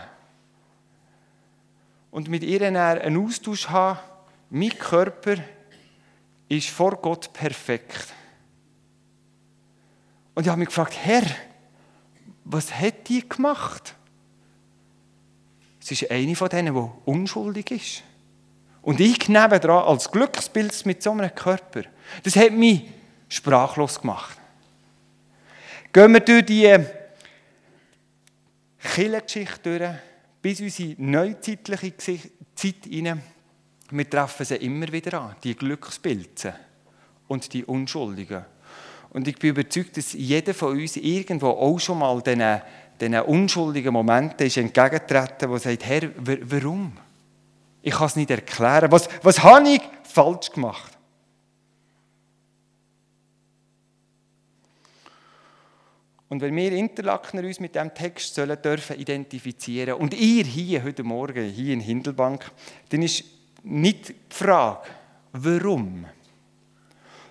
Und 2.12 2.30
mit 2.30 2.44
ihr 2.44 2.62
einen 2.62 3.18
Austausch 3.18 3.70
haben, 3.70 4.00
mein 4.50 4.78
Körper 4.78 5.36
ist 6.50 6.70
vor 6.70 6.96
Gott 6.96 7.32
perfekt. 7.34 8.14
Und 10.34 10.44
ich 10.44 10.50
habe 10.50 10.60
mich 10.60 10.70
gefragt, 10.70 10.96
Herr, 11.04 11.24
was 12.46 12.74
hat 12.74 13.08
die 13.10 13.28
gemacht? 13.28 13.96
Sie 15.80 15.94
ist 15.94 16.10
eine 16.12 16.36
von 16.36 16.50
denen, 16.50 16.74
die 16.74 16.90
unschuldig 17.06 17.72
ist. 17.72 18.04
Und 18.82 19.00
ich 19.00 19.28
nebendran 19.28 19.84
als 19.84 20.12
Glücksbild 20.12 20.86
mit 20.86 21.04
so 21.04 21.12
einem 21.12 21.34
Körper. 21.34 21.84
Das 22.24 22.36
hat 22.36 22.52
mich 22.52 22.90
sprachlos 23.30 24.00
gemacht. 24.00 24.37
Gehen 25.98 26.14
wir 26.14 26.20
durch 26.20 26.46
die 26.46 26.78
Kirchengeschichte 28.78 29.80
durch, 29.80 29.92
bis 30.44 30.62
unsere 30.62 30.94
neuzeitliche 31.00 31.98
Zeit 32.54 32.76
hinein. 32.88 33.24
Wir 33.90 34.08
treffen 34.08 34.46
sie 34.46 34.58
immer 34.58 34.92
wieder 34.92 35.20
an, 35.20 35.36
die 35.44 35.56
Glückspilze 35.56 36.54
und 37.28 37.52
die 37.52 37.66
Unschuldigen. 37.66 38.46
Und 39.10 39.28
ich 39.28 39.40
bin 39.40 39.50
überzeugt, 39.50 39.98
dass 39.98 40.14
jeder 40.14 40.54
von 40.54 40.78
uns 40.80 40.98
irgendwo 40.98 41.48
auch 41.48 41.80
schon 41.80 41.98
mal 41.98 42.22
diesen, 42.22 42.62
diesen 43.02 43.20
unschuldigen 43.22 43.92
Momenten 43.92 44.46
ist 44.46 44.58
entgegengetreten, 44.58 45.50
wo 45.50 45.58
sagt, 45.58 45.84
Herr, 45.84 46.12
warum? 46.16 46.94
Ich 47.82 47.96
kann 47.96 48.06
es 48.06 48.16
nicht 48.16 48.30
erklären. 48.30 48.92
Was, 48.92 49.10
was 49.24 49.42
habe 49.42 49.68
ich 49.68 49.82
falsch 50.04 50.52
gemacht? 50.52 50.97
Und 56.30 56.42
wenn 56.42 56.56
wir 56.56 56.72
Interlakener 56.74 57.44
uns 57.44 57.60
mit 57.60 57.76
diesem 57.76 57.94
Text 57.94 58.36
sollen 58.36 58.62
dürfen 58.62 59.00
identifizieren 59.00 59.94
und 59.96 60.14
ihr 60.14 60.44
hier 60.44 60.84
heute 60.84 61.04
Morgen, 61.04 61.50
hier 61.50 61.74
in 61.74 61.80
Hindelbank, 61.80 62.52
dann 62.90 63.02
ist 63.02 63.24
nicht 63.64 64.10
die 64.10 64.16
Frage, 64.30 64.88
warum, 65.32 66.06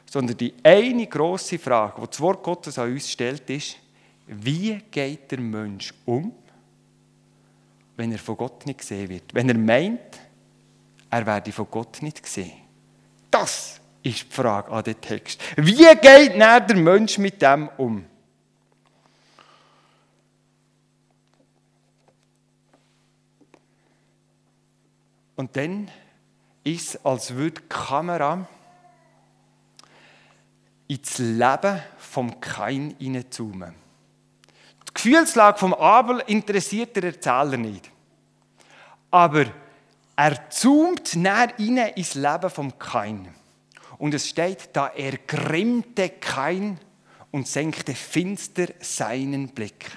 sondern 0.07 0.37
die 0.37 0.55
eine 0.63 1.07
große 1.07 1.59
Frage, 1.59 2.01
die 2.01 2.07
das 2.07 2.21
Wort 2.21 2.43
Gottes 2.43 2.79
an 2.79 2.91
uns 2.91 3.11
stellt, 3.11 3.49
ist, 3.51 3.77
wie 4.27 4.79
geht 4.91 5.31
der 5.31 5.41
Mensch 5.41 5.93
um, 6.07 6.33
wenn 7.97 8.13
er 8.13 8.19
von 8.19 8.37
Gott 8.37 8.67
nicht 8.67 8.81
gesehen 8.81 9.09
wird? 9.09 9.35
Wenn 9.35 9.49
er 9.49 9.59
meint, 9.59 10.21
er 11.11 11.27
werde 11.27 11.53
von 11.53 11.67
Gott 11.71 12.03
nicht 12.03 12.23
gesehen. 12.23 12.53
Das 13.31 13.81
ist 14.03 14.23
die 14.23 14.35
Frage 14.35 14.71
an 14.71 14.85
den 14.85 15.01
Text. 15.01 15.41
Wie 15.57 15.77
geht 15.77 16.05
der 16.05 16.77
Mensch 16.77 17.19
mit 17.19 17.41
dem 17.43 17.69
um? 17.77 18.05
Und 25.37 25.57
dann 25.57 25.91
ist 26.65 26.95
es, 26.95 27.05
als 27.05 27.35
würde 27.35 27.61
die 27.61 27.69
Kamera 27.69 28.49
ins 30.89 31.19
Leben 31.19 31.83
vom 31.99 32.41
Kain 32.41 32.97
hineinzoomen. 32.99 33.75
Die 34.89 34.95
Gefühlslage 34.95 35.59
vom 35.59 35.75
Abel 35.75 36.23
interessiert 36.27 36.97
der 36.97 37.05
Erzähler 37.05 37.57
nicht. 37.57 37.91
Aber 39.11 39.47
er 40.17 40.51
zoomt 40.51 41.15
näher 41.17 41.53
rein 41.59 41.77
ins 41.95 42.15
Leben 42.15 42.51
vom 42.51 42.79
Kain. 42.79 43.29
Und 43.99 44.15
es 44.15 44.29
steht, 44.29 44.71
da 44.73 44.89
ergrimmte 44.89 46.09
Kain 46.09 46.79
und 47.31 47.47
senkte 47.47 47.95
finster 47.95 48.69
seinen 48.81 49.49
Blick. 49.49 49.91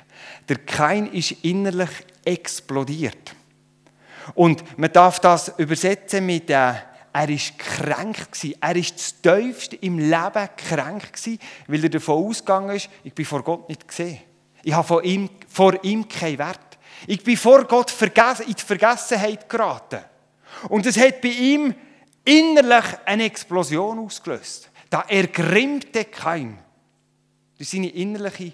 Der 0.48 0.58
Kain 0.58 1.08
ist 1.08 1.32
innerlich 1.44 1.90
explodiert. 2.26 3.36
Und 4.36 4.78
man 4.78 4.92
darf 4.92 5.20
das 5.20 5.54
übersetzen 5.58 6.26
mit, 6.26 6.50
äh, 6.50 6.74
er 7.12 7.30
ist 7.30 7.58
kränk 7.58 8.32
gewesen. 8.32 8.56
Er 8.62 8.76
ist 8.76 8.96
das 8.96 9.22
tiefste 9.22 9.76
im 9.78 9.98
Leben 9.98 10.50
kränk 10.58 11.14
gewesen, 11.14 11.40
weil 11.68 11.84
er 11.84 11.90
davon 11.90 12.26
ausgegangen 12.26 12.76
ist, 12.76 12.90
ich 13.04 13.14
bin 13.14 13.26
vor 13.26 13.44
Gott 13.44 13.68
nicht 13.68 13.88
gesehen. 13.88 14.20
Ich 14.64 14.74
habe 14.74 14.88
vor 14.88 15.04
ihm, 15.04 15.30
vor 15.48 15.84
ihm 15.84 16.08
keinen 16.08 16.38
Wert. 16.38 16.78
Ich 17.08 17.24
bin 17.24 17.38
vor 17.38 17.64
Gott 17.64 17.90
vergessen, 17.90 18.46
in 18.48 18.54
die 18.54 18.62
Vergessenheit 18.62 19.50
geraten. 19.50 20.00
Und 20.68 20.86
es 20.86 20.98
hat 20.98 21.22
bei 21.22 21.30
ihm 21.30 21.74
innerlich 22.26 22.86
eine 23.06 23.24
Explosion 23.24 24.00
ausgelöst. 24.00 24.70
Da 24.90 25.02
ergrimmte 25.08 26.06
kein. 26.06 26.60
Das 27.58 27.68
war 27.68 27.72
seine 27.72 27.90
innerliche 27.90 28.54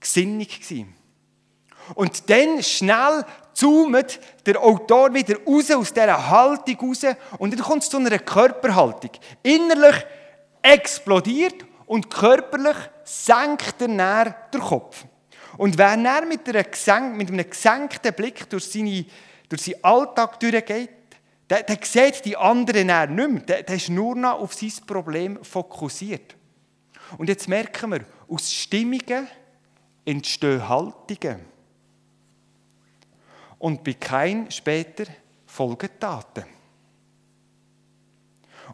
Gesinnung. 0.00 0.46
Und 1.94 2.28
dann 2.30 2.62
schnell 2.62 3.24
zoomt 3.56 4.20
der 4.44 4.62
Autor 4.62 5.12
wieder 5.14 5.36
raus 5.46 5.70
aus 5.70 5.92
dieser 5.92 6.30
Haltung 6.30 6.76
raus 6.80 7.04
und 7.38 7.52
dann 7.52 7.60
kommt 7.60 7.82
es 7.82 7.90
zu 7.90 7.96
einer 7.96 8.18
Körperhaltung. 8.18 9.10
Innerlich 9.42 10.04
explodiert 10.60 11.64
und 11.86 12.10
körperlich 12.10 12.76
senkt 13.04 13.80
er 13.80 13.88
näher 13.88 14.36
den 14.52 14.60
Kopf. 14.60 15.04
Und 15.56 15.78
wer 15.78 15.96
näher 15.96 16.26
mit, 16.26 16.46
mit 16.46 17.28
einem 17.30 17.50
gesenkten 17.50 18.12
Blick 18.12 18.48
durch, 18.50 18.66
seine, 18.66 19.06
durch 19.48 19.62
seinen 19.62 19.82
Alltag 19.82 20.38
durchgeht, 20.38 20.90
der, 21.48 21.62
der 21.62 21.78
sieht 21.82 22.24
die 22.24 22.36
anderen 22.36 22.88
näher 22.88 23.06
nicht 23.06 23.30
mehr. 23.30 23.42
Der, 23.42 23.62
der 23.62 23.76
ist 23.76 23.88
nur 23.88 24.14
noch 24.16 24.40
auf 24.40 24.52
sein 24.52 24.72
Problem 24.86 25.42
fokussiert. 25.42 26.36
Und 27.16 27.28
jetzt 27.28 27.48
merken 27.48 27.92
wir, 27.92 28.00
aus 28.28 28.52
Stimmungen 28.52 29.28
entstehen 30.04 30.68
Haltungen 30.68 31.55
und 33.58 33.84
bei 33.84 33.94
kein 33.94 34.50
später 34.50 35.04
folgen 35.46 35.88
Taten. 35.98 36.44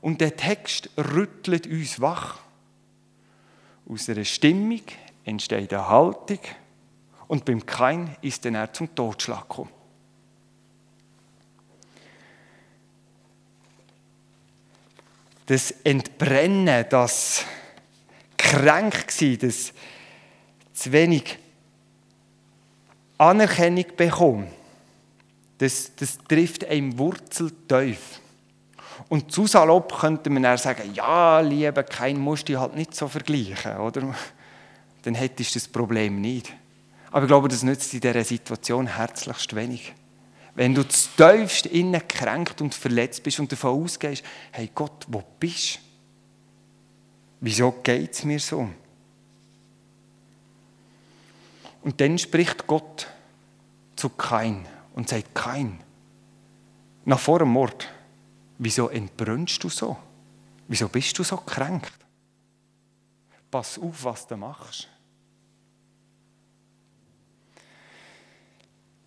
Und 0.01 0.21
der 0.21 0.37
Text 0.37 0.91
rüttelt 0.97 1.67
uns 1.67 2.01
wach. 2.01 2.41
Aus 3.89 4.09
einer 4.09 4.25
Stimmung 4.25 4.83
entsteht 5.25 5.73
eine 5.73 5.89
Haltung 5.89 6.41
und 7.29 7.45
beim 7.45 7.65
Kein 7.65 8.17
ist 8.23 8.45
dann 8.45 8.55
er 8.55 8.73
zum 8.73 8.95
Totschlag 8.95 9.49
gekommen. 9.49 9.71
Das 15.47 15.71
Entbrennen, 15.85 16.87
das 16.89 17.45
krank 18.37 19.11
sein, 19.11 19.39
das 19.39 19.73
zu 20.73 20.93
wenig 20.93 21.39
Anerkennung 23.19 23.85
bekommen, 23.97 24.62
das, 25.59 25.93
das 25.97 26.19
trifft 26.29 26.65
einem 26.65 26.99
wurzeltief. 26.99 28.21
Und 29.09 29.33
zu 29.33 29.47
salopp 29.47 29.99
könnte 30.01 30.31
man 30.31 30.43
dann 30.43 30.59
sagen, 30.59 30.93
ja, 30.95 31.41
Liebe, 31.41 31.85
kein 31.85 32.19
musst 32.19 32.49
du 32.49 32.59
halt 32.59 32.75
nicht 32.75 32.95
so 32.95 33.09
vergleichen, 33.09 33.77
oder? 33.79 34.15
Dann 35.03 35.15
hättest 35.15 35.55
du 35.55 35.59
das 35.59 35.69
Problem 35.69 36.21
nicht. 36.21 36.53
Aber 37.11 37.25
ich 37.25 37.29
glaube, 37.29 37.49
das 37.49 37.63
nützt 37.63 37.93
in 37.93 38.01
dieser 38.01 38.25
Situation 38.25 38.87
herzlichst 38.87 39.55
wenig. 39.55 39.93
Wenn 40.55 40.75
du 40.75 40.87
zu 40.87 41.09
tiefst 41.17 41.67
innen 41.67 42.07
kränkt 42.07 42.61
und 42.61 42.75
verletzt 42.75 43.23
bist 43.23 43.41
und 43.41 43.51
davon 43.51 43.83
ausgehst, 43.83 44.23
hey 44.53 44.71
Gott, 44.75 45.07
wo 45.09 45.23
bist 45.41 45.77
du? 45.77 45.81
Wieso 47.41 47.73
geht 47.83 48.13
es 48.13 48.25
mir 48.25 48.39
so? 48.39 48.69
Und 51.83 52.01
dann 52.01 52.17
spricht 52.17 52.67
Gott 52.67 53.09
zu 53.97 54.09
Kain 54.11 54.65
und 54.95 55.09
sagt, 55.09 55.35
Kain, 55.35 55.81
nach 57.05 57.19
vor 57.19 57.41
dem 57.41 57.49
Mord, 57.49 57.89
wieso 58.59 58.89
entbrennst 58.89 59.63
du 59.65 59.69
so? 59.69 59.97
Wieso 60.69 60.89
bist 60.89 61.19
du 61.19 61.25
so 61.25 61.37
kränkt? 61.37 61.93
Pass 63.51 63.79
auf, 63.79 64.05
was 64.05 64.27
du 64.27 64.37
machst. 64.37 64.89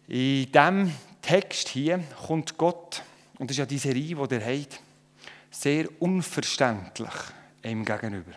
In 0.07 0.51
diesem 0.51 0.93
Text 1.21 1.69
hier 1.69 2.03
kommt 2.27 2.57
Gott, 2.57 3.01
und 3.39 3.49
das 3.49 3.55
ist 3.55 3.59
ja 3.59 3.65
die 3.65 3.79
Serie, 3.79 4.15
die 4.27 4.35
ihr 4.35 4.45
habt, 4.45 4.79
sehr 5.49 5.89
unverständlich 5.99 7.13
ihm 7.63 7.83
gegenüber. 7.83 8.33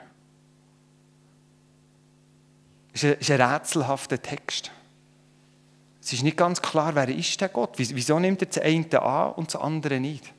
Es 2.93 3.05
ist 3.05 3.31
ein 3.31 3.41
rätselhafter 3.41 4.21
Text. 4.21 4.71
Es 6.09 6.15
ist 6.15 6.23
nicht 6.23 6.39
ganz 6.39 6.63
klar, 6.63 6.95
wer 6.95 7.07
ist 7.11 7.39
der 7.39 7.51
Gott? 7.51 7.75
Wieso 7.77 8.19
nimmt 8.19 8.41
er 8.41 8.47
das 8.47 8.63
eine 8.63 9.03
an 9.03 9.33
und 9.33 9.53
das 9.53 9.61
andere 9.61 10.01
nicht? 10.01 10.33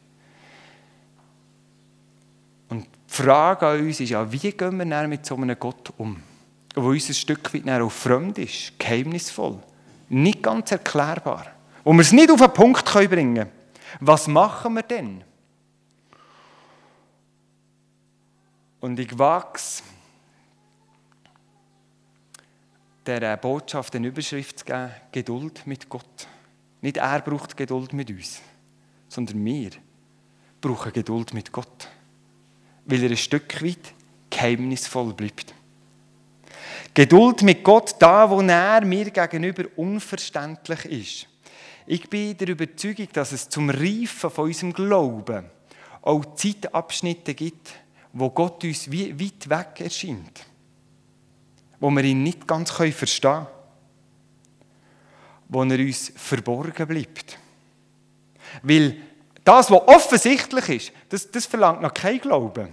Und 2.70 2.86
die 2.86 3.14
Frage 3.14 3.68
an 3.68 3.80
uns 3.82 4.00
ist 4.00 4.10
ja, 4.10 4.32
wie 4.32 4.52
gehen 4.52 4.78
wir 4.78 5.08
mit 5.08 5.28
so 5.28 5.36
einem 5.36 5.56
Gott 5.60 5.94
um? 5.98 6.24
Wo 6.74 6.90
uns 6.90 7.10
ein 7.10 7.14
Stück 7.14 7.54
weit 7.54 7.70
auch 7.82 7.92
fremd 7.92 8.40
ist, 8.40 8.80
geheimnisvoll, 8.80 9.60
nicht 10.10 10.42
ganz 10.42 10.72
erklärbar. 10.72 11.46
Wo 11.84 11.94
wir 11.94 12.02
es 12.02 12.14
nicht 12.14 12.32
auf 12.32 12.40
den 12.40 12.52
Punkt 12.52 12.92
bringen 12.92 13.36
können. 13.36 13.52
Was 14.00 14.28
machen 14.28 14.74
wir 14.74 14.82
denn? 14.82 15.24
Und 18.80 19.00
ich 19.00 19.20
wachse 19.20 19.84
der 23.18 23.38
Botschaft 23.38 23.96
eine 23.96 24.08
Überschrift 24.08 24.60
zu 24.60 24.66
geben, 24.66 24.92
Geduld 25.12 25.66
mit 25.66 25.89
Gott. 25.89 26.28
Nicht 26.82 26.98
er 26.98 27.22
braucht 27.22 27.58
Geduld 27.58 27.94
mit 27.94 28.10
uns, 28.10 28.42
sondern 29.08 29.44
wir 29.44 29.72
brauchen 30.62 30.94
Geduld 30.94 31.34
mit 31.34 31.51
Gott, 31.51 31.88
weil 32.86 33.04
er 33.04 33.10
ein 33.10 33.18
Stück 33.18 33.63
weit 33.63 33.94
geheimnisvoll 34.30 35.13
bleibt. 35.13 35.54
Geduld 36.94 37.42
mit 37.42 37.63
Gott, 37.63 37.96
da 38.00 38.30
wo 38.30 38.42
er 38.42 38.86
mir 38.86 39.10
gegenüber 39.10 39.66
unverständlich 39.75 40.86
ist. 40.86 41.28
Ich 41.88 42.08
bin 42.10 42.38
der 42.38 42.50
Überzeugung, 42.50 43.08
dass 43.13 43.32
es 43.32 43.50
zum 43.50 43.70
Reifen 43.70 44.30
von 44.30 44.46
unserem 44.46 44.74
Glauben 44.74 45.46
auch 46.01 46.36
Zeitabschnitte 46.36 47.34
gibt, 47.34 47.74
wo 48.13 48.30
Gott 48.30 48.63
uns 48.63 48.92
weit 48.92 49.50
weg 49.50 49.82
erscheint 49.82 50.49
wo 51.80 51.90
wir 51.90 52.04
ihn 52.04 52.24
nicht 52.24 52.48
ganz 52.48 52.72
verstehen 52.72 53.32
können, 53.32 53.48
wo 55.48 55.64
er 55.64 55.80
uns 55.80 56.12
verborgen 56.16 56.88
bleibt. 56.88 57.38
Weil 58.64 58.98
das, 59.44 59.72
was 59.72 59.88
offensichtlich 59.88 60.70
ist, 60.70 60.92
das, 61.10 61.30
das 61.32 61.46
verlangt 61.46 61.82
noch 61.82 61.94
kein 61.94 62.20
Glauben. 62.20 62.70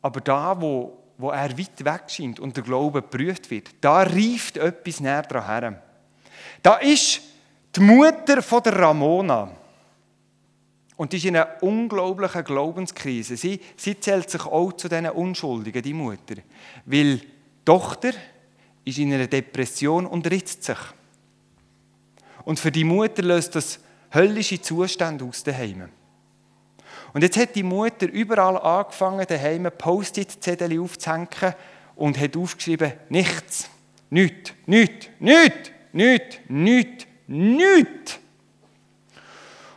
Aber 0.00 0.20
da, 0.20 0.60
wo, 0.60 0.96
wo 1.18 1.30
er 1.30 1.58
weit 1.58 1.84
weg 1.84 2.02
scheint 2.08 2.40
und 2.40 2.56
der 2.56 2.64
Glaube 2.64 3.02
geprüft 3.02 3.50
wird, 3.50 3.70
da 3.80 4.02
reift 4.02 4.56
etwas 4.56 5.00
näher 5.00 5.22
dran 5.22 5.46
her. 5.46 5.82
Da 6.62 6.76
ist 6.76 7.20
die 7.76 7.80
Mutter 7.80 8.42
von 8.42 8.62
der 8.62 8.78
Ramona. 8.78 9.50
Und 10.96 11.12
die 11.12 11.16
ist 11.16 11.24
in 11.24 11.36
einer 11.36 11.62
unglaublichen 11.62 12.44
Glaubenskrise. 12.44 13.36
Sie, 13.36 13.60
sie 13.76 13.98
zählt 13.98 14.30
sich 14.30 14.46
auch 14.46 14.72
zu 14.72 14.88
diesen 14.88 15.10
Unschuldigen, 15.10 15.82
die 15.82 15.92
Mutter. 15.92 16.36
Weil 16.86 17.20
Tochter 17.64 18.12
ist 18.84 18.98
in 18.98 19.12
einer 19.12 19.26
Depression 19.26 20.06
und 20.06 20.30
ritzt 20.30 20.64
sich. 20.64 20.78
Und 22.44 22.60
für 22.60 22.70
die 22.70 22.84
Mutter 22.84 23.22
löst 23.22 23.54
das 23.54 23.80
höllische 24.12 24.60
Zustände 24.60 25.24
aus 25.24 25.42
daheim. 25.42 25.88
Und 27.12 27.22
jetzt 27.22 27.36
hat 27.36 27.54
die 27.54 27.62
Mutter 27.62 28.06
überall 28.08 28.58
angefangen, 28.58 29.26
daheim 29.26 29.70
Post-it-Zettel 29.76 30.78
aufzuhängen 30.80 31.54
und 31.96 32.18
hat 32.18 32.36
aufgeschrieben, 32.36 32.92
nichts, 33.08 33.70
nichts, 34.10 34.52
nichts, 34.66 35.08
nichts, 35.20 35.70
nichts, 35.92 36.38
nichts, 36.48 37.06
nichts. 37.28 38.18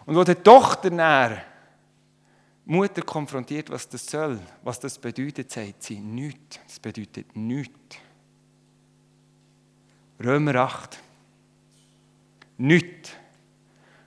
Und 0.05 0.15
wo 0.15 0.23
die 0.23 0.35
Tochter 0.35 0.89
näher 0.89 1.43
Mutter 2.69 3.01
konfrontiert, 3.01 3.69
was 3.69 3.87
das 3.87 4.05
soll, 4.05 4.41
was 4.61 4.77
das 4.79 4.99
bedeutet, 4.99 5.49
sagt 5.49 5.83
sie 5.83 5.99
nichts. 5.99 6.59
Das 6.67 6.79
bedeutet 6.79 7.33
nichts. 7.33 7.97
Römer 10.21 10.55
8. 10.55 11.01
Nichts 12.57 13.11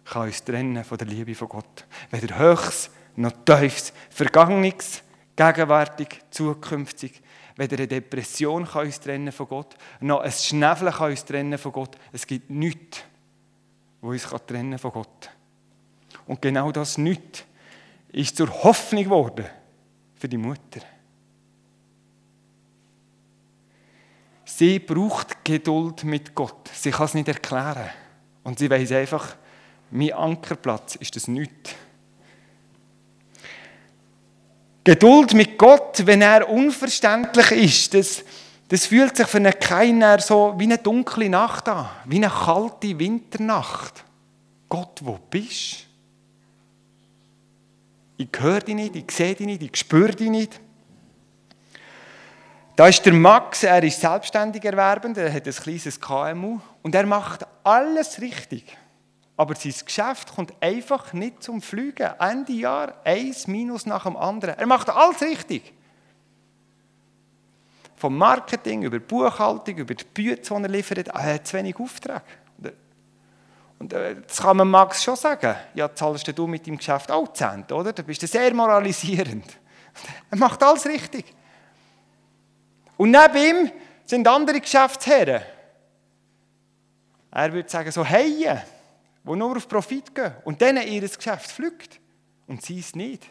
kann 0.04 0.26
uns 0.26 0.44
trennen 0.44 0.84
von 0.84 0.98
der 0.98 1.06
Liebe 1.06 1.34
von 1.34 1.48
Gott. 1.48 1.86
Weder 2.10 2.38
Höchst 2.38 2.90
noch 3.16 3.32
Tiefs, 3.46 3.94
Vergangenes, 4.10 5.02
Gegenwärtig, 5.36 6.20
Zukünftig. 6.30 7.22
Weder 7.56 7.78
eine 7.78 7.88
Depression 7.88 8.66
kann 8.66 8.86
uns 8.86 9.00
trennen 9.00 9.32
von 9.32 9.48
Gott, 9.48 9.74
noch 10.00 10.20
ein 10.20 10.32
Schnäfeln 10.32 10.92
kann 10.92 11.10
uns 11.10 11.24
trennen 11.24 11.58
von 11.58 11.72
Gott. 11.72 11.96
Es 12.12 12.26
gibt 12.26 12.50
nichts, 12.50 13.02
was 14.02 14.32
uns 14.32 14.46
trennen 14.46 14.78
von 14.78 14.92
Gott. 14.92 15.30
Und 16.26 16.42
genau 16.42 16.72
das 16.72 16.98
nichts 16.98 17.44
ist 18.12 18.36
zur 18.36 18.48
Hoffnung 18.64 19.04
geworden 19.04 19.46
für 20.16 20.28
die 20.28 20.36
Mutter. 20.36 20.80
Sie 24.44 24.78
braucht 24.78 25.44
Geduld 25.44 26.04
mit 26.04 26.34
Gott. 26.34 26.68
Sie 26.74 26.90
kann 26.90 27.06
es 27.06 27.14
nicht 27.14 27.28
erklären. 27.28 27.88
Und 28.42 28.58
sie 28.58 28.68
weiß 28.68 28.92
einfach, 28.92 29.36
mein 29.90 30.12
Ankerplatz 30.12 30.96
ist 30.96 31.16
das 31.16 31.28
nichts. 31.28 31.74
Geduld 34.82 35.34
mit 35.34 35.56
Gott, 35.58 36.04
wenn 36.04 36.22
er 36.22 36.48
unverständlich 36.48 37.50
ist, 37.52 37.94
das, 37.94 38.24
das 38.68 38.86
fühlt 38.86 39.16
sich 39.16 39.26
für 39.26 39.36
einen 39.36 39.58
keiner 39.58 40.18
so 40.20 40.54
wie 40.56 40.64
eine 40.64 40.78
dunkle 40.78 41.28
Nacht 41.28 41.68
an, 41.68 41.88
wie 42.06 42.16
eine 42.16 42.30
kalte 42.30 42.98
Winternacht. 42.98 44.04
Gott, 44.68 45.00
wo 45.02 45.18
bist 45.30 45.84
du? 45.84 45.89
Ich 48.20 48.28
höre 48.38 48.60
dich 48.60 48.74
nicht, 48.74 48.94
ich 48.94 49.10
sehe 49.10 49.34
dich 49.34 49.46
nicht, 49.46 49.62
ich 49.62 49.74
spüre 49.74 50.14
dich 50.14 50.28
nicht. 50.28 50.60
Da 52.76 52.86
ist 52.86 53.06
der 53.06 53.14
Max, 53.14 53.62
er 53.62 53.82
ist 53.82 53.98
selbstständig 53.98 54.62
erwerbend, 54.62 55.16
er 55.16 55.32
hat 55.32 55.46
ein 55.46 55.54
kleines 55.54 55.98
KMU 55.98 56.60
und 56.82 56.94
er 56.94 57.06
macht 57.06 57.46
alles 57.64 58.20
richtig. 58.20 58.76
Aber 59.38 59.54
sein 59.54 59.72
Geschäft 59.86 60.34
kommt 60.34 60.52
einfach 60.60 61.14
nicht 61.14 61.42
zum 61.42 61.62
Fliegen. 61.62 62.10
Ende 62.18 62.52
Jahr, 62.52 62.92
eins 63.04 63.46
Minus 63.46 63.86
nach 63.86 64.02
dem 64.02 64.18
anderen. 64.18 64.58
Er 64.58 64.66
macht 64.66 64.90
alles 64.90 65.22
richtig. 65.22 65.72
Vom 67.96 68.18
Marketing 68.18 68.82
über 68.82 68.98
die 68.98 69.06
Buchhaltung, 69.06 69.78
über 69.78 69.94
die 69.94 70.04
Bücher, 70.04 70.36
die 70.36 70.62
er 70.62 70.68
liefert, 70.68 71.08
er 71.08 71.34
hat 71.36 71.46
zu 71.46 71.56
wenig 71.56 71.80
Aufträge. 71.80 72.20
Und 73.80 73.94
äh, 73.94 74.14
das 74.26 74.36
kann 74.36 74.58
man 74.58 74.68
Max 74.68 75.02
schon 75.02 75.16
sagen. 75.16 75.56
Ja, 75.74 75.92
zahlst 75.92 76.38
du 76.38 76.46
mit 76.46 76.66
deinem 76.66 76.76
Geschäft 76.76 77.10
auch 77.10 77.32
Cent, 77.32 77.72
oder? 77.72 77.92
Da 77.92 78.02
bist 78.02 78.22
du 78.22 78.26
sehr 78.26 78.54
moralisierend. 78.54 79.46
Er 80.30 80.38
macht 80.38 80.62
alles 80.62 80.86
richtig. 80.86 81.24
Und 82.98 83.10
neben 83.10 83.36
ihm 83.36 83.72
sind 84.04 84.28
andere 84.28 84.60
Geschäftsherren. 84.60 85.42
Er 87.30 87.52
würde 87.52 87.68
sagen, 87.68 87.90
so 87.90 88.06
Haie, 88.06 88.62
die 89.24 89.36
nur 89.36 89.56
auf 89.56 89.66
Profit 89.66 90.14
gehen 90.14 90.32
und 90.44 90.60
denen 90.60 90.86
ihr 90.86 91.00
Geschäft 91.00 91.50
pflückt 91.50 92.00
und 92.46 92.62
sie 92.62 92.80
es 92.80 92.94
nicht. 92.94 93.24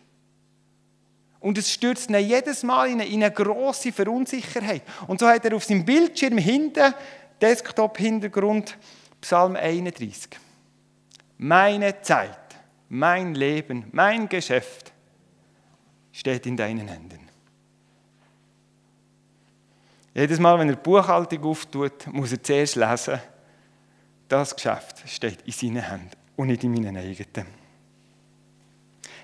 Und 1.39 1.59
es 1.59 1.71
stürzt 1.71 2.09
ihn 2.09 2.17
jedes 2.17 2.63
Mal 2.63 2.87
in 2.87 3.01
eine, 3.01 3.05
in 3.05 3.23
eine 3.23 3.31
grosse 3.31 3.91
Verunsicherheit. 3.91 4.81
Und 5.07 5.19
so 5.19 5.27
hat 5.27 5.45
er 5.45 5.55
auf 5.55 5.63
seinem 5.63 5.85
Bildschirm 5.85 6.39
hinten, 6.39 6.93
Desktop-Hintergrund, 7.39 8.77
Psalm 9.21 9.55
31. 9.55 10.29
Meine 11.37 12.01
Zeit, 12.01 12.55
mein 12.89 13.35
Leben, 13.35 13.85
mein 13.91 14.27
Geschäft 14.27 14.91
steht 16.11 16.45
in 16.45 16.57
deinen 16.57 16.87
Händen. 16.87 17.19
Jedes 20.13 20.39
Mal, 20.39 20.57
wenn 20.59 20.69
er 20.69 20.75
die 20.75 20.81
Buchhaltung 20.81 21.43
auftut, 21.43 22.07
muss 22.07 22.31
er 22.31 22.43
zuerst 22.43 22.75
lesen, 22.75 23.19
das 24.27 24.55
Geschäft 24.55 25.07
steht 25.07 25.41
in 25.43 25.53
seinen 25.53 25.83
Händen 25.83 26.11
und 26.35 26.47
nicht 26.47 26.63
in 26.63 26.71
meinen 26.71 26.97
eigenen. 26.97 27.47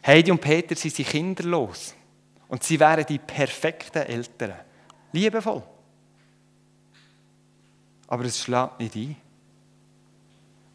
Heidi 0.06 0.32
und 0.32 0.40
Peter 0.40 0.76
sie 0.76 0.90
sind 0.90 1.08
kinderlos 1.08 1.96
und 2.48 2.64
sie 2.64 2.80
wären 2.80 3.06
die 3.06 3.18
perfekten 3.18 4.04
Eltern. 4.04 4.54
Liebevoll. 5.12 5.64
Aber 8.08 8.26
es 8.26 8.40
schlägt 8.40 8.80
nicht 8.80 8.96
ein 8.96 9.16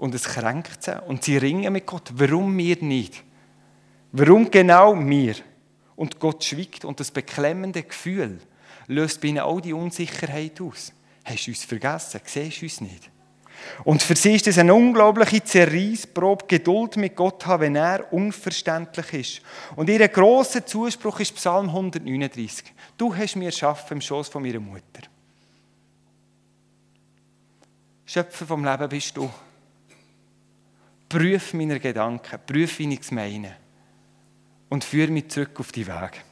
und 0.01 0.15
es 0.15 0.25
kränkt 0.25 0.83
sie 0.83 1.01
und 1.07 1.23
sie 1.23 1.37
ringen 1.37 1.73
mit 1.73 1.87
Gott. 1.87 2.11
Warum 2.15 2.59
wir 2.59 2.77
nicht? 2.83 3.23
Warum 4.11 4.51
genau 4.51 4.99
wir? 4.99 5.37
und 6.01 6.19
Gott 6.19 6.43
schwiegt 6.43 6.87
und 6.87 6.99
das 6.99 7.11
beklemmende 7.11 7.83
Gefühl 7.83 8.41
löst 8.87 9.21
bei 9.21 9.29
ihnen 9.29 9.41
auch 9.41 9.61
die 9.61 9.75
Unsicherheit 9.75 10.59
aus. 10.63 10.95
Hast 11.23 11.47
du 11.47 11.51
uns 11.51 11.65
vergessen? 11.65 12.23
Siehst 12.25 12.63
du 12.63 12.65
uns 12.65 12.81
nicht? 12.81 13.11
Und 13.85 14.03
für 14.03 14.17
sie 14.17 14.37
ist 14.37 14.47
es 14.47 14.57
eine 14.57 14.73
unglaubliche 14.73 15.45
Zerreissprobe, 15.45 16.47
Geduld 16.49 16.97
mit 16.97 17.15
Gott 17.15 17.45
haben, 17.45 17.61
wenn 17.61 17.77
er 17.77 18.11
unverständlich 18.15 19.13
ist. 19.13 19.43
Und 19.77 19.91
ihr 19.91 20.09
grosser 20.09 20.65
Zuspruch 20.65 21.21
ist 21.21 21.35
Psalm 21.35 21.69
139. 21.69 22.73
Du 22.97 23.15
hast 23.15 23.37
mir 23.37 23.47
erschaffen 23.47 23.99
im 23.99 24.01
Schoß 24.01 24.31
von 24.31 24.43
meiner 24.43 24.59
Mutter. 24.59 25.03
Schöpfer 28.07 28.47
vom 28.47 28.65
Leben 28.65 28.89
bist 28.89 29.15
du. 29.19 29.29
Prüf 31.11 31.55
meine 31.55 31.81
Gedanken, 31.81 32.39
prüf, 32.47 32.79
wie 32.79 32.95
ich 32.95 33.01
es 33.01 33.11
meine. 33.11 33.57
Und 34.69 34.85
führe 34.85 35.11
mich 35.11 35.29
zurück 35.29 35.59
auf 35.59 35.73
die 35.73 35.89
Weg. 35.89 36.23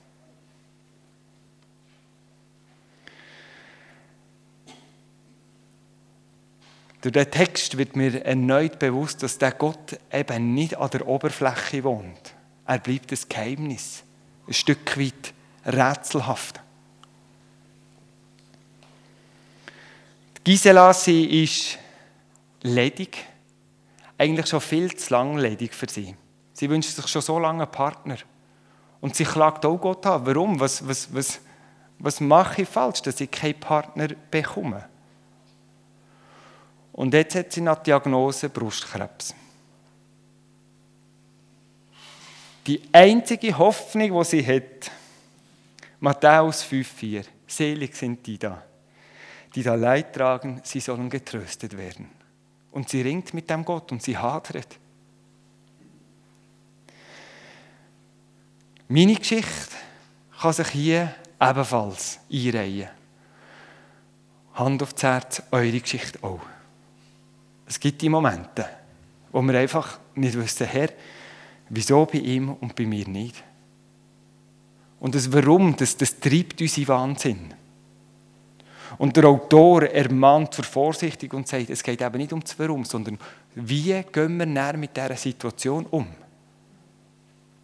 Durch 7.01 7.13
den 7.13 7.29
Text 7.29 7.77
wird 7.77 7.97
mir 7.97 8.25
erneut 8.25 8.79
bewusst, 8.79 9.25
dass 9.25 9.37
der 9.37 9.51
Gott 9.51 9.99
eben 10.13 10.55
nicht 10.55 10.77
an 10.77 10.91
der 10.91 11.09
Oberfläche 11.09 11.83
wohnt. 11.83 12.35
Er 12.65 12.79
bleibt 12.79 13.11
ein 13.13 13.19
Geheimnis, 13.29 14.05
ein 14.47 14.55
Stück 14.55 14.97
weit 14.97 15.35
rätselhaft. 15.67 16.61
Gisela, 20.45 20.95
sie 20.95 21.43
ist 21.43 21.79
ledig, 22.63 23.25
eigentlich 24.19 24.49
schon 24.49 24.61
viel 24.61 24.95
zu 24.95 25.15
lang 25.15 25.39
ledig 25.39 25.73
für 25.73 25.89
sie. 25.89 26.15
Sie 26.53 26.69
wünscht 26.69 26.91
sich 26.91 27.07
schon 27.07 27.23
so 27.23 27.39
lange 27.39 27.63
einen 27.63 27.73
Partner. 27.73 28.17
Und 29.01 29.15
sie 29.15 29.25
klagt 29.25 29.65
auch 29.65 29.79
Gott 29.79 30.05
an. 30.07 30.27
Warum? 30.27 30.59
Was, 30.59 30.87
was, 30.87 31.15
was, 31.15 31.41
was 32.01 32.21
mache 32.21 32.63
ich 32.63 32.69
falsch, 32.69 33.01
dass 33.03 33.21
ich 33.21 33.31
keinen 33.31 33.61
Partner 33.61 34.09
bekomme? 34.31 34.89
Und 36.93 37.15
jetzt 37.15 37.37
hat 37.37 37.53
sie 37.53 37.61
eine 37.61 37.77
Diagnose 37.77 38.49
Brustkrebs. 38.49 39.33
Die 42.67 42.83
einzige 42.93 43.57
Hoffnung, 43.57 44.19
die 44.19 44.25
sie 44.25 44.45
hat, 44.45 44.91
Matthäus 46.01 46.65
5,4, 46.65 47.25
selig 47.47 47.95
sind 47.97 48.27
die 48.27 48.37
da, 48.37 48.63
die 49.55 49.63
da 49.63 49.77
Leid 49.77 50.13
tragen, 50.13 50.61
sie 50.65 50.81
sollen 50.81 51.09
getröstet 51.09 51.77
werden. 51.77 52.18
Und 52.71 52.89
sie 52.89 53.03
ringt 53.03 53.35
mit 53.35 53.49
dem 53.51 53.65
Gott 53.65 53.91
und 53.93 54.03
sie 54.03 54.17
hadert. 54.17 54.79
Meine 58.89 59.15
Geschichte 59.15 59.75
kann 60.41 60.53
sich 60.53 60.69
hier 60.69 61.15
ebenfalls 61.41 62.21
einreihen. 62.33 62.89
Hand 64.55 64.83
aufs 64.83 65.03
Herz, 65.03 65.43
eure 65.51 65.81
Geschichte 65.81 66.19
auch. 66.23 66.41
Es 67.67 67.79
gibt 67.79 68.01
die 68.01 68.09
Momente, 68.09 68.69
wo 69.31 69.43
wir 69.43 69.59
einfach 69.59 69.99
nicht 70.15 70.37
wissen, 70.37 70.67
Herr, 70.67 70.89
wieso 71.69 72.07
bei 72.07 72.19
ihm 72.19 72.51
und 72.51 72.75
bei 72.75 72.87
mir 72.87 73.07
nicht. 73.07 73.45
Und 75.01 75.15
das 75.15 75.33
Warum, 75.33 75.77
das, 75.77 75.97
das 75.97 76.19
treibt 76.19 76.61
uns 76.61 76.79
in 76.79 76.89
Wahnsinn. 76.89 77.55
Und 78.97 79.17
der 79.17 79.25
Autor 79.27 79.83
ermahnt 79.83 80.55
zur 80.55 80.65
Vorsichtig 80.65 81.35
und 81.35 81.47
sagt, 81.47 81.71
es 81.71 81.83
geht 81.83 82.01
eben 82.01 82.17
nicht 82.17 82.33
um 82.33 82.41
das 82.41 82.59
Warum, 82.59 82.85
sondern 82.85 83.19
wie 83.55 84.03
gehen 84.13 84.39
wir 84.39 84.47
näher 84.47 84.77
mit 84.77 84.97
dieser 84.97 85.17
Situation 85.17 85.87
um? 85.91 86.07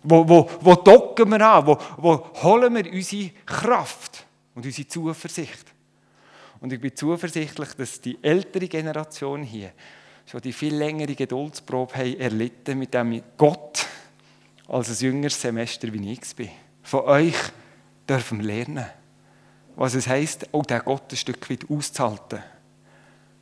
Wo, 0.02 0.28
wo, 0.28 0.50
wo 0.60 0.74
docken 0.74 1.30
wir 1.30 1.40
an? 1.40 1.66
Wo, 1.66 1.78
wo 1.96 2.26
holen 2.42 2.74
wir 2.74 2.92
unsere 2.92 3.30
Kraft 3.46 4.26
und 4.54 4.66
unsere 4.66 4.86
Zuversicht? 4.86 5.64
Und 6.60 6.72
ich 6.72 6.80
bin 6.80 6.94
zuversichtlich, 6.94 7.74
dass 7.74 8.00
die 8.00 8.18
ältere 8.22 8.68
Generation 8.68 9.42
hier 9.42 9.72
schon 10.26 10.40
die 10.40 10.52
viel 10.52 10.74
längere 10.74 11.14
Geduldsprobe 11.14 11.94
haben 11.94 12.18
erlitten 12.18 12.78
mit 12.78 12.94
dem 12.94 13.22
Gott 13.36 13.86
als 14.68 14.88
ein 14.90 15.06
jüngeres 15.06 15.40
Semester, 15.40 15.92
wie 15.92 16.12
ich 16.12 16.22
es 16.22 16.34
bin. 16.34 16.50
Von 16.82 17.00
euch 17.00 17.36
dürfen 18.08 18.38
wir 18.38 18.46
lernen, 18.46 18.86
was 19.76 19.94
es 19.94 20.06
heisst, 20.06 20.52
auch 20.52 20.64
den 20.64 20.80
Gott 20.84 21.12
ein 21.12 21.16
Stück 21.16 21.50
weit 21.50 21.68
auszuhalten. 21.68 22.40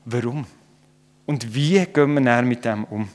Warum? 0.05 0.47
Und 1.27 1.55
wie 1.55 1.85
gehen 1.87 2.15
wir 2.15 2.21
näher 2.21 2.43
mit 2.43 2.65
dem 2.65 2.85
um? 2.85 3.09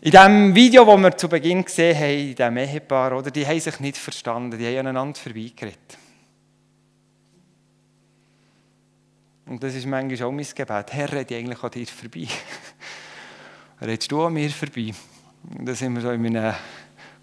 In 0.00 0.12
dem 0.12 0.54
Video, 0.54 0.84
das 0.84 1.00
wir 1.00 1.16
zu 1.16 1.28
Beginn 1.28 1.64
gesehen 1.64 1.96
haben, 1.96 2.28
in 2.30 2.34
diesem 2.34 2.56
Ehepaar, 2.56 3.18
oder, 3.18 3.30
die 3.30 3.46
haben 3.46 3.60
sich 3.60 3.80
nicht 3.80 3.96
verstanden, 3.96 4.56
die 4.56 4.66
haben 4.66 4.78
aneinander 4.78 5.18
vorbeigeredet. 5.18 5.98
Und 9.46 9.62
das 9.62 9.74
ist 9.74 9.86
manchmal 9.86 10.28
auch 10.28 10.32
mein 10.32 10.46
Gebet. 10.54 10.92
Herr, 10.92 11.12
rede 11.12 11.34
ich 11.34 11.40
eigentlich 11.40 11.62
an 11.62 11.70
dir 11.70 11.86
vorbei? 11.86 12.28
Redest 13.80 14.12
du 14.12 14.22
an 14.22 14.34
mir 14.34 14.50
vorbei? 14.50 14.92
Und 15.56 15.66
da 15.66 15.74
sind 15.74 15.94
wir 15.94 16.02
so 16.02 16.10
in 16.10 16.26
einer 16.26 16.54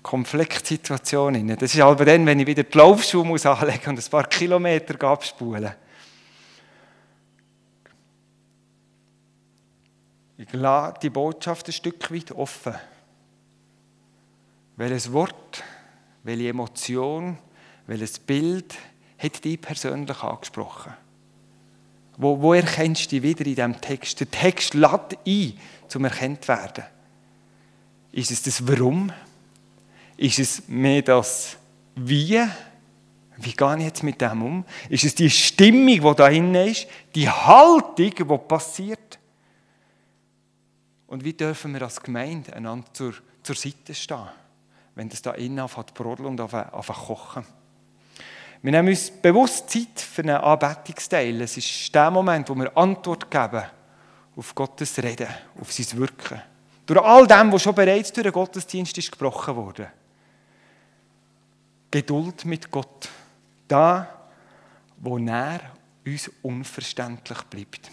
Konfliktsituation. 0.06 1.48
Das 1.58 1.74
ist 1.74 1.82
aber 1.82 2.06
dann, 2.06 2.28
wenn 2.28 2.40
ich 2.40 2.46
wieder 2.46 2.62
die 2.62 2.78
Laufschuhe 2.78 3.26
muss 3.26 3.44
anlegen 3.44 3.90
und 3.90 3.98
ein 3.98 4.12
paar 4.12 4.28
Kilometer 4.28 5.04
abspulen. 5.04 5.74
Ich 10.38 10.54
lasse 10.54 11.00
die 11.02 11.10
Botschaft 11.10 11.68
ein 11.68 11.72
Stück 11.72 12.14
weit 12.14 12.32
offen. 12.34 12.76
Welches 14.76 15.12
Wort, 15.12 15.64
welche 16.22 16.50
Emotion, 16.50 17.40
welches 17.88 18.20
Bild 18.20 18.76
hat 19.18 19.44
dich 19.44 19.60
persönlich 19.60 20.22
angesprochen? 20.22 20.94
Wo, 22.18 22.40
wo 22.44 22.54
erkennst 22.54 23.12
du 23.12 23.20
dich 23.20 23.24
wieder 23.24 23.48
in 23.48 23.56
diesem 23.56 23.82
Text? 23.82 24.20
Der 24.20 24.30
Text 24.30 24.76
lädt 24.76 25.18
ein, 25.26 25.54
zum 25.88 26.06
erkannt 26.06 26.48
werden. 26.48 26.84
Ist 28.12 28.30
es 28.30 28.44
das 28.44 28.68
Warum? 28.68 29.12
Ist 30.18 30.40
es 30.40 30.68
mehr 30.68 31.02
das 31.02 31.58
Wie? 31.96 32.42
Wie 33.38 33.52
gehe 33.54 33.78
ich 33.78 33.84
jetzt 33.84 34.04
mit 34.04 34.22
dem 34.22 34.42
um? 34.42 34.66
Ist 34.90 35.04
es 35.04 35.16
die 35.16 35.30
Stimmung, 35.30 36.00
die 36.00 36.16
da 36.16 36.28
hinten 36.28 36.56
ist? 36.56 36.88
Die 37.14 37.30
Haltung, 37.30 38.14
die 38.16 38.38
passiert? 38.48 39.20
Und 41.08 41.24
wie 41.24 41.34
dürfen 41.34 41.74
wir 41.74 41.82
als 41.82 42.02
Gemeinde 42.02 42.54
einander 42.54 42.88
zur, 42.94 43.14
zur 43.44 43.56
Seite 43.56 43.94
stehen, 43.94 44.28
wenn 44.96 45.10
das 45.10 45.22
da 45.22 45.32
innen 45.32 45.60
anfängt 45.60 45.90
zu 45.90 45.94
brodeln 45.94 46.30
und 46.30 46.40
anfängt 46.40 46.86
zu 46.86 46.94
kochen? 46.94 47.46
Wir 48.62 48.72
nehmen 48.72 48.90
uns 48.90 49.12
bewusst 49.12 49.70
Zeit 49.70 50.00
für 50.00 50.24
einen 50.24 50.38
Anbetungsteil. 50.38 51.40
Es 51.42 51.58
ist 51.58 51.94
der 51.94 52.10
Moment, 52.10 52.50
wo 52.50 52.56
wir 52.56 52.76
Antwort 52.76 53.30
geben 53.30 53.64
auf 54.36 54.56
Gottes 54.56 54.98
Reden, 55.04 55.28
auf 55.60 55.72
sein 55.72 56.00
Wirken. 56.00 56.42
Durch 56.86 57.02
all 57.02 57.28
dem, 57.28 57.52
was 57.52 57.62
schon 57.62 57.76
bereits 57.76 58.12
durch 58.12 58.24
den 58.24 58.34
Gottesdienst 58.34 58.98
ist 58.98 59.12
gebrochen 59.12 59.56
wurde. 59.56 59.92
Geduld 61.96 62.44
mit 62.44 62.70
Gott. 62.72 63.08
Da, 63.70 64.28
wo 64.98 65.18
er 65.18 65.62
uns 66.06 66.30
unverständlich 66.42 67.42
bleibt. 67.44 67.90